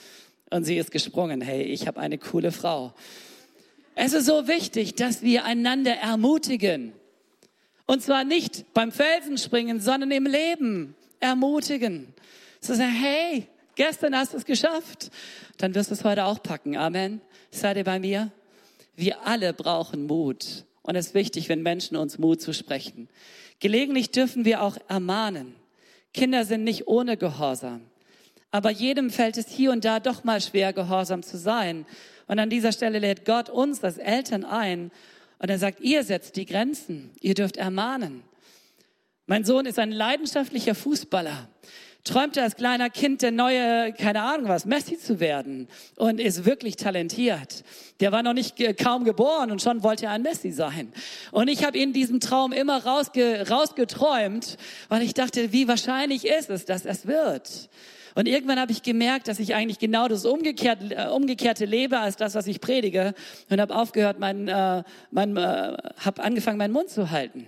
[0.51, 1.41] Und sie ist gesprungen.
[1.41, 2.93] Hey, ich habe eine coole Frau.
[3.95, 6.93] Es ist so wichtig, dass wir einander ermutigen.
[7.87, 12.13] Und zwar nicht beim Felsenspringen, sondern im Leben ermutigen.
[12.61, 15.11] Zu sagen, hey, gestern hast du es geschafft
[15.63, 16.77] dann wirst du es heute auch packen.
[16.77, 17.21] Amen.
[17.53, 18.33] Seid ihr bei mir?
[18.97, 20.65] Wir alle brauchen Mut.
[20.83, 23.09] Und es ist wichtig, wenn Menschen uns Mut zu sprechen.
[23.61, 25.55] Gelegentlich dürfen wir auch ermahnen.
[26.13, 27.83] Kinder sind nicht ohne Gehorsam.
[28.51, 31.87] Aber jedem fällt es hier und da doch mal schwer, gehorsam zu sein.
[32.27, 34.91] Und an dieser Stelle lädt Gott uns als Eltern ein.
[35.39, 37.13] Und er sagt, ihr setzt die Grenzen.
[37.21, 38.25] Ihr dürft ermahnen.
[39.27, 41.49] Mein Sohn ist ein leidenschaftlicher Fußballer
[42.05, 46.77] träumte als kleiner Kind der neue, keine Ahnung was, Messi zu werden und ist wirklich
[46.77, 47.65] talentiert.
[48.01, 50.93] Der war noch nicht kaum geboren und schon wollte er ein Messi sein.
[51.31, 54.57] Und ich habe ihn diesem Traum immer rausge, rausgeträumt,
[54.89, 57.69] weil ich dachte, wie wahrscheinlich ist es, dass es wird.
[58.15, 62.17] Und irgendwann habe ich gemerkt, dass ich eigentlich genau das umgekehrte, äh, umgekehrte lebe als
[62.17, 63.15] das, was ich predige,
[63.49, 67.47] und habe aufgehört, mein, äh, mein, äh, habe angefangen, meinen Mund zu halten.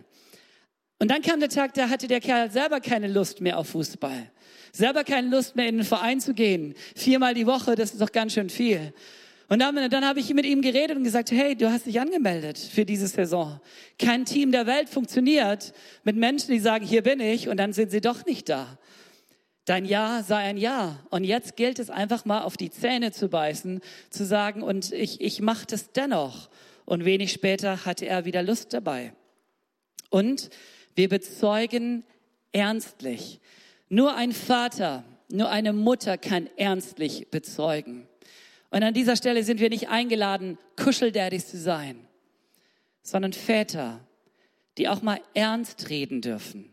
[0.99, 4.31] Und dann kam der Tag, da hatte der Kerl selber keine Lust mehr auf Fußball.
[4.75, 6.75] Selber keine Lust mehr in den Verein zu gehen.
[6.97, 8.93] Viermal die Woche, das ist doch ganz schön viel.
[9.49, 12.59] Und dann, dann habe ich mit ihm geredet und gesagt, hey, du hast dich angemeldet
[12.59, 13.61] für diese Saison.
[14.01, 17.93] Kein Team der Welt funktioniert mit Menschen, die sagen, hier bin ich, und dann sind
[17.93, 18.77] sie doch nicht da.
[19.65, 20.99] Dein Ja sei ein Ja.
[21.09, 25.21] Und jetzt gilt es einfach mal auf die Zähne zu beißen, zu sagen, und ich,
[25.21, 26.51] ich mache das dennoch.
[26.85, 29.13] Und wenig später hatte er wieder Lust dabei.
[30.11, 30.51] Und
[30.97, 32.03] wir bezeugen
[32.51, 33.41] ernstlich.
[33.95, 38.09] Nur ein Vater, nur eine Mutter kann ernstlich bezeugen.
[38.71, 42.05] Und an dieser Stelle sind wir nicht eingeladen, Kuscheldaddies zu sein,
[43.03, 44.01] sondern Väter,
[44.79, 46.73] die auch mal ernst reden dürfen.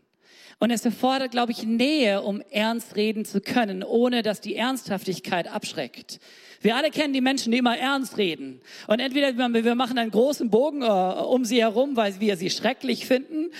[0.58, 5.46] Und es erfordert, glaube ich, Nähe, um ernst reden zu können, ohne dass die Ernsthaftigkeit
[5.46, 6.18] abschreckt.
[6.60, 8.60] Wir alle kennen die Menschen, die immer ernst reden.
[8.88, 13.06] Und entweder wir machen einen großen Bogen äh, um sie herum, weil wir sie schrecklich
[13.06, 13.52] finden,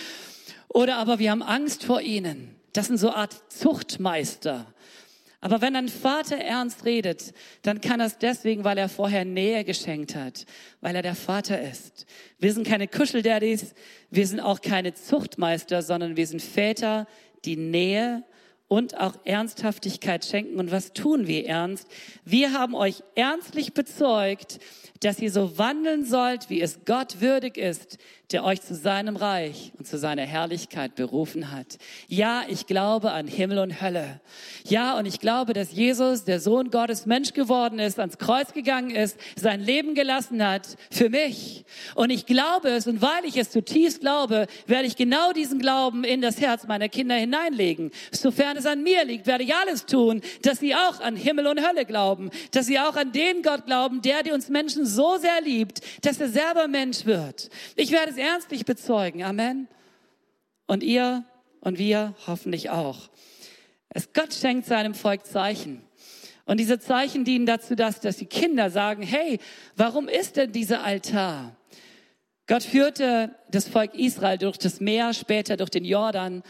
[0.66, 2.56] oder aber wir haben Angst vor ihnen.
[2.72, 4.66] Das sind so Art Zuchtmeister.
[5.44, 10.14] Aber wenn ein Vater ernst redet, dann kann es deswegen, weil er vorher Nähe geschenkt
[10.14, 10.46] hat,
[10.80, 12.06] weil er der Vater ist.
[12.38, 13.74] Wir sind keine Kuscheldaddies,
[14.08, 17.08] wir sind auch keine Zuchtmeister, sondern wir sind Väter,
[17.44, 18.22] die Nähe
[18.68, 20.60] und auch Ernsthaftigkeit schenken.
[20.60, 21.88] Und was tun wir ernst?
[22.24, 24.60] Wir haben euch ernstlich bezeugt,
[25.00, 27.98] dass ihr so wandeln sollt, wie es Gott würdig ist,
[28.32, 31.78] der euch zu seinem Reich und zu seiner Herrlichkeit berufen hat.
[32.08, 34.20] Ja, ich glaube an Himmel und Hölle.
[34.64, 38.90] Ja, und ich glaube, dass Jesus, der Sohn Gottes, Mensch geworden ist, ans Kreuz gegangen
[38.90, 41.64] ist, sein Leben gelassen hat für mich.
[41.94, 46.04] Und ich glaube es, und weil ich es zutiefst glaube, werde ich genau diesen Glauben
[46.04, 47.90] in das Herz meiner Kinder hineinlegen.
[48.10, 51.66] Sofern es an mir liegt, werde ich alles tun, dass sie auch an Himmel und
[51.66, 55.40] Hölle glauben, dass sie auch an den Gott glauben, der, der uns Menschen so sehr
[55.42, 57.50] liebt, dass er selber Mensch wird.
[57.76, 59.22] Ich werde ernstlich bezeugen.
[59.24, 59.68] Amen.
[60.66, 61.24] Und ihr
[61.60, 63.10] und wir hoffentlich auch.
[63.88, 65.82] Es Gott schenkt seinem Volk Zeichen.
[66.44, 69.38] Und diese Zeichen dienen dazu, dass, dass die Kinder sagen, hey,
[69.76, 71.54] warum ist denn dieser Altar?
[72.46, 76.42] Gott führte das Volk Israel durch das Meer, später durch den Jordan.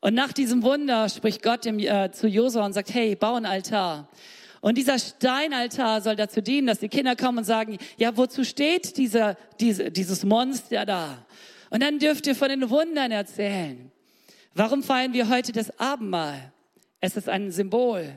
[0.00, 3.46] Und nach diesem Wunder spricht Gott dem, äh, zu Josua und sagt, hey, bau einen
[3.46, 4.08] Altar.
[4.64, 8.96] Und dieser Steinaltar soll dazu dienen, dass die Kinder kommen und sagen, ja, wozu steht
[8.96, 11.26] dieser, diese, dieses Monster da?
[11.68, 13.92] Und dann dürft ihr von den Wundern erzählen.
[14.54, 16.50] Warum feiern wir heute das Abendmahl?
[16.98, 18.08] Es ist ein Symbol.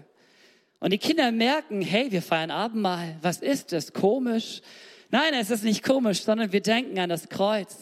[0.79, 3.17] Und die Kinder merken, hey, wir feiern Abendmahl.
[3.21, 3.91] Was ist das?
[3.91, 4.61] Komisch?
[5.11, 7.75] Nein, es ist nicht komisch, sondern wir denken an das Kreuz.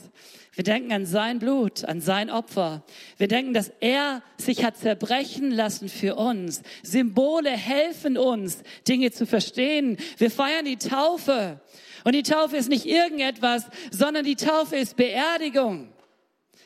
[0.55, 2.83] Wir denken an sein Blut, an sein Opfer.
[3.17, 6.61] Wir denken, dass er sich hat zerbrechen lassen für uns.
[6.81, 9.97] Symbole helfen uns, Dinge zu verstehen.
[10.17, 11.59] Wir feiern die Taufe.
[12.05, 15.89] Und die Taufe ist nicht irgendetwas, sondern die Taufe ist Beerdigung.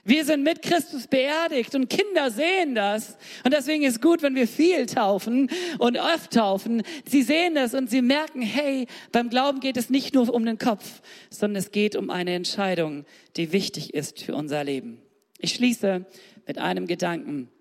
[0.10, 3.16] Wir sind mit Christus beerdigt und Kinder sehen das.
[3.44, 6.82] Und deswegen ist gut, wenn wir viel taufen und oft taufen.
[7.06, 10.58] Sie sehen das und sie merken, hey, beim Glauben geht es nicht nur um den
[10.58, 15.00] Kopf, sondern es geht um eine Entscheidung, die wichtig ist für unser Leben.
[15.38, 16.04] Ich schließe
[16.48, 17.52] mit einem Gedanken.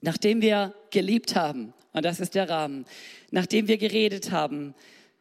[0.00, 2.86] Nachdem wir geliebt haben, und das ist der Rahmen,
[3.30, 4.74] nachdem wir geredet haben,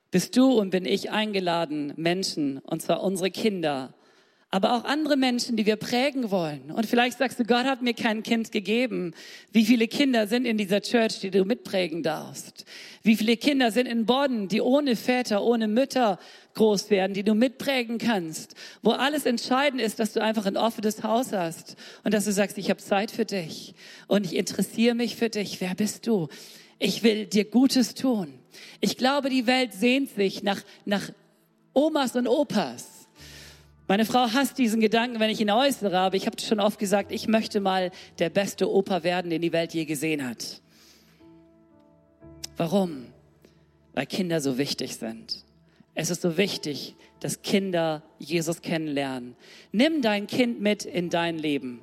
[0.10, 3.94] bist du und bin ich eingeladen, Menschen, und zwar unsere Kinder,
[4.50, 6.72] aber auch andere Menschen, die wir prägen wollen.
[6.72, 9.14] Und vielleicht sagst du, Gott hat mir kein Kind gegeben.
[9.52, 12.66] Wie viele Kinder sind in dieser Church, die du mitprägen darfst?
[13.04, 16.18] Wie viele Kinder sind in Bonn, die ohne Väter, ohne Mütter
[16.54, 18.56] groß werden, die du mitprägen kannst?
[18.82, 22.58] Wo alles entscheidend ist, dass du einfach ein offenes Haus hast und dass du sagst,
[22.58, 23.76] ich habe Zeit für dich
[24.08, 25.60] und ich interessiere mich für dich.
[25.60, 26.30] Wer bist du?
[26.80, 28.40] Ich will dir Gutes tun.
[28.80, 31.12] Ich glaube, die Welt sehnt sich nach, nach
[31.74, 32.97] Omas und Opas
[33.88, 37.12] meine Frau hasst diesen Gedanken, wenn ich ihn äußere, aber ich habe schon oft gesagt,
[37.12, 40.62] ich möchte mal der beste Opa werden, den die Welt je gesehen hat.
[42.58, 43.06] Warum?
[43.94, 45.46] Weil Kinder so wichtig sind.
[45.96, 49.36] Es ist so wichtig, dass Kinder Jesus kennenlernen.
[49.72, 51.80] Nimm dein Kind mit in dein Leben.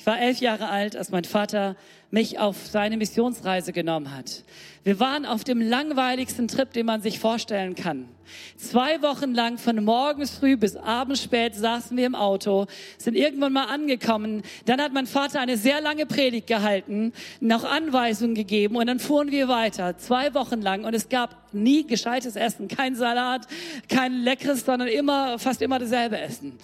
[0.00, 1.76] Ich war elf Jahre alt, als mein Vater
[2.10, 4.44] mich auf seine Missionsreise genommen hat.
[4.82, 8.08] Wir waren auf dem langweiligsten Trip, den man sich vorstellen kann.
[8.56, 13.52] Zwei Wochen lang von morgens früh bis abends spät saßen wir im Auto, sind irgendwann
[13.52, 14.40] mal angekommen.
[14.64, 19.30] Dann hat mein Vater eine sehr lange Predigt gehalten, noch Anweisungen gegeben und dann fuhren
[19.30, 19.98] wir weiter.
[19.98, 23.46] Zwei Wochen lang und es gab nie gescheites Essen, kein Salat,
[23.90, 26.56] kein leckeres, sondern immer, fast immer dasselbe Essen.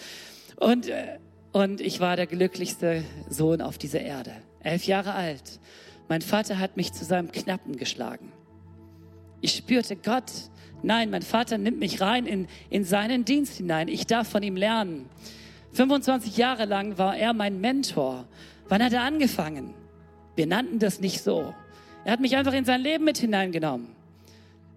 [0.57, 1.19] Und äh,
[1.57, 4.33] und ich war der glücklichste Sohn auf dieser Erde.
[4.61, 5.59] Elf Jahre alt.
[6.07, 8.31] Mein Vater hat mich zu seinem Knappen geschlagen.
[9.41, 10.31] Ich spürte Gott.
[10.83, 13.89] Nein, mein Vater nimmt mich rein in, in seinen Dienst hinein.
[13.89, 15.09] Ich darf von ihm lernen.
[15.73, 18.27] 25 Jahre lang war er mein Mentor.
[18.69, 19.73] Wann hat er angefangen?
[20.35, 21.55] Wir nannten das nicht so.
[22.05, 23.96] Er hat mich einfach in sein Leben mit hineingenommen.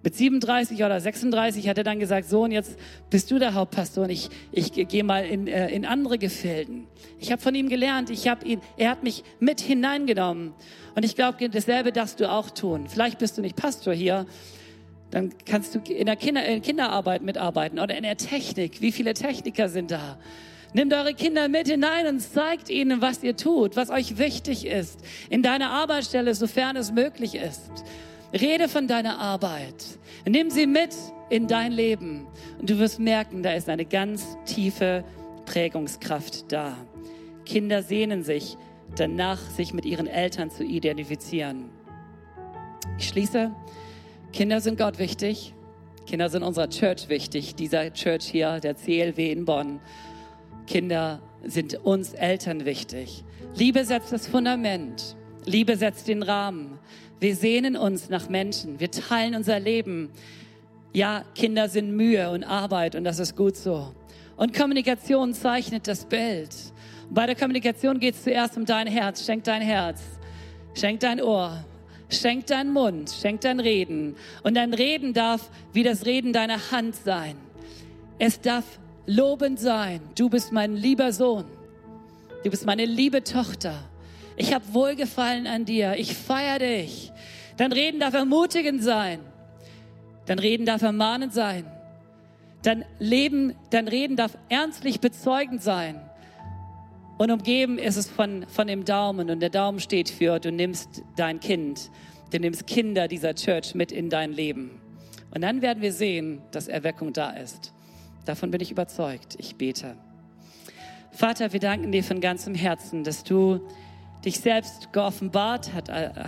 [0.01, 2.77] Mit 37 oder 36 hat er dann gesagt, Sohn, jetzt
[3.09, 6.87] bist du der Hauptpastor und ich, ich gehe mal in, äh, in andere Gefilden.
[7.19, 10.53] Ich habe von ihm gelernt, ich hab ihn, er hat mich mit hineingenommen.
[10.95, 12.87] Und ich glaube, dasselbe darfst du auch tun.
[12.87, 14.25] Vielleicht bist du nicht Pastor hier,
[15.11, 18.79] dann kannst du in der Kinder, in Kinderarbeit mitarbeiten oder in der Technik.
[18.81, 20.17] Wie viele Techniker sind da?
[20.73, 24.99] Nimmt eure Kinder mit hinein und zeigt ihnen, was ihr tut, was euch wichtig ist.
[25.29, 27.83] In deiner Arbeitsstelle, sofern es möglich ist.
[28.33, 29.97] Rede von deiner Arbeit.
[30.27, 30.95] Nimm sie mit
[31.29, 32.27] in dein Leben.
[32.59, 35.03] Und du wirst merken, da ist eine ganz tiefe
[35.45, 36.77] Prägungskraft da.
[37.45, 38.57] Kinder sehnen sich
[38.95, 41.69] danach, sich mit ihren Eltern zu identifizieren.
[42.97, 43.51] Ich schließe.
[44.31, 45.55] Kinder sind Gott wichtig.
[46.05, 47.55] Kinder sind unserer Church wichtig.
[47.55, 49.79] Dieser Church hier, der CLW in Bonn.
[50.67, 53.23] Kinder sind uns Eltern wichtig.
[53.55, 55.15] Liebe setzt das Fundament.
[55.45, 56.77] Liebe setzt den Rahmen.
[57.19, 58.79] Wir sehnen uns nach Menschen.
[58.79, 60.09] Wir teilen unser Leben.
[60.93, 63.93] Ja, Kinder sind Mühe und Arbeit und das ist gut so.
[64.37, 66.55] Und Kommunikation zeichnet das Bild.
[67.09, 69.25] Und bei der Kommunikation geht es zuerst um dein Herz.
[69.25, 70.01] Schenk dein Herz.
[70.73, 71.65] Schenk dein Ohr.
[72.09, 73.11] Schenk deinen Mund.
[73.11, 74.15] Schenk dein Reden.
[74.43, 77.35] Und dein Reden darf wie das Reden deiner Hand sein.
[78.17, 78.63] Es darf
[79.05, 79.99] lobend sein.
[80.15, 81.45] Du bist mein lieber Sohn.
[82.43, 83.88] Du bist meine liebe Tochter.
[84.39, 85.95] Ich habe Wohlgefallen an dir.
[85.97, 87.11] Ich feiere dich.
[87.57, 89.19] Dein Reden darf ermutigend sein.
[90.27, 91.65] Dein Reden darf ermahnend sein.
[92.61, 95.99] Dein Leben, dein Reden darf ernstlich bezeugend sein.
[97.17, 99.29] Und umgeben ist es von, von dem Daumen.
[99.29, 101.91] Und der Daumen steht für, du nimmst dein Kind.
[102.31, 104.79] Du nimmst Kinder dieser Church mit in dein Leben.
[105.35, 107.73] Und dann werden wir sehen, dass Erweckung da ist.
[108.23, 109.35] Davon bin ich überzeugt.
[109.37, 109.97] Ich bete.
[111.11, 113.67] Vater, wir danken dir von ganzem Herzen, dass du
[114.25, 115.71] dich selbst geoffenbart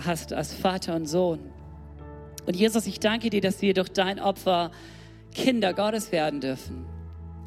[0.04, 1.40] hast als Vater und Sohn.
[2.46, 4.70] Und Jesus, ich danke dir, dass wir durch dein Opfer
[5.34, 6.86] Kinder Gottes werden dürfen.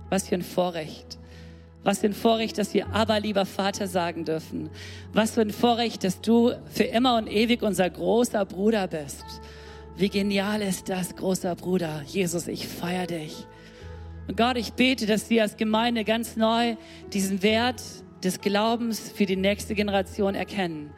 [0.10, 1.18] Was für ein Vorrecht.
[1.84, 4.70] Was für ein Vorrecht, dass wir aber lieber Vater sagen dürfen.
[5.14, 9.26] Was für ein Vorrecht, dass du für immer und ewig unser großer Bruder bist.
[9.98, 12.02] Wie genial ist das, großer Bruder.
[12.08, 13.46] Jesus, ich feiere dich.
[14.28, 16.76] Und Gott, ich bete, dass wir als Gemeinde ganz neu
[17.14, 17.82] diesen Wert
[18.26, 20.90] des Glaubens für die nächste Generation erkennen.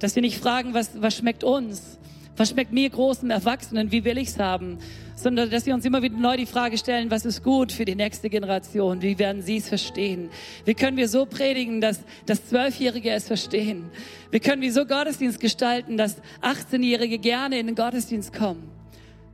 [0.00, 1.98] Dass wir nicht fragen, was, was schmeckt uns?
[2.36, 3.92] Was schmeckt mir großen Erwachsenen?
[3.92, 4.78] Wie will ich's haben?
[5.14, 7.94] Sondern, dass wir uns immer wieder neu die Frage stellen, was ist gut für die
[7.94, 9.00] nächste Generation?
[9.02, 10.30] Wie werden sie es verstehen?
[10.64, 13.84] Wie können wir so predigen, dass, dass Zwölfjährige es verstehen?
[14.32, 18.68] Wie können wir so Gottesdienst gestalten, dass 18-Jährige gerne in den Gottesdienst kommen?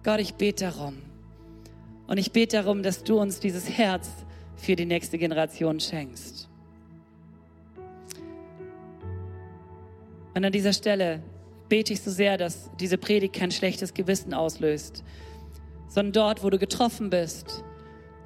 [0.05, 0.99] Gott, ich bete darum
[2.07, 4.11] und ich bete darum, dass du uns dieses Herz
[4.57, 6.40] für die nächste Generation schenkst.
[10.35, 11.23] Und an dieser Stelle
[11.69, 15.05] bete ich so sehr, dass diese Predigt kein schlechtes Gewissen auslöst,
[15.89, 17.65] sondern dort, wo du getroffen bist,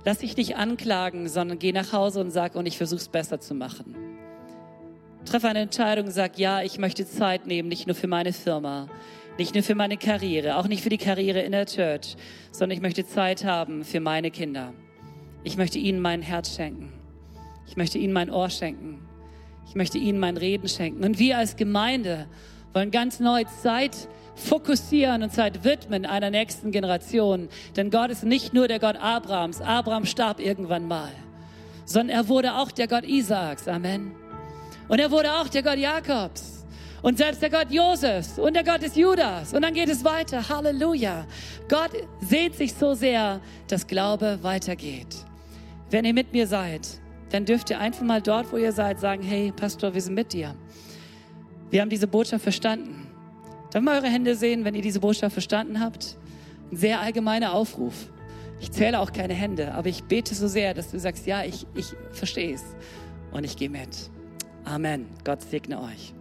[0.05, 3.55] lass dich nicht anklagen, sondern geh nach Hause und sag, und ich versuch's besser zu
[3.55, 3.95] machen.
[5.25, 8.89] Treffe eine Entscheidung und sag, ja, ich möchte Zeit nehmen, nicht nur für meine Firma,
[9.39, 12.17] nicht nur für meine Karriere, auch nicht für die Karriere in der Church,
[12.53, 14.75] sondern ich möchte Zeit haben für meine Kinder.
[15.43, 16.93] Ich möchte ihnen mein Herz schenken.
[17.67, 19.07] Ich möchte ihnen mein Ohr schenken.
[19.67, 21.05] Ich möchte ihnen mein Reden schenken.
[21.05, 22.27] Und wir als Gemeinde
[22.73, 27.49] wollen ganz neu Zeit fokussieren und Zeit widmen einer nächsten Generation.
[27.77, 29.61] Denn Gott ist nicht nur der Gott Abrahams.
[29.61, 31.11] Abraham starb irgendwann mal.
[31.85, 33.69] Sondern er wurde auch der Gott Isaaks.
[33.69, 34.13] Amen.
[34.89, 36.65] Und er wurde auch der Gott Jakobs
[37.05, 39.53] und selbst der Gott Josefs und der Gott des Judas.
[39.53, 40.49] Und dann geht es weiter.
[40.49, 41.27] Halleluja.
[41.69, 41.91] Gott
[42.21, 45.15] sehnt sich so sehr, dass Glaube weitergeht.
[45.91, 46.89] Wenn ihr mit mir seid,
[47.35, 50.33] dann dürft ihr einfach mal dort, wo ihr seid, sagen, hey Pastor, wir sind mit
[50.33, 50.55] dir.
[51.69, 53.09] Wir haben diese Botschaft verstanden.
[53.73, 56.17] Darf mal eure Hände sehen, wenn ihr diese Botschaft verstanden habt?
[56.71, 58.13] Ein sehr allgemeiner Aufruf.
[58.61, 61.67] Ich zähle auch keine Hände, aber ich bete so sehr, dass du sagst, ja, ich,
[61.75, 62.63] ich verstehe es
[63.33, 64.11] und ich gehe mit.
[64.65, 65.07] Amen.
[65.25, 66.15] Gott segne euch.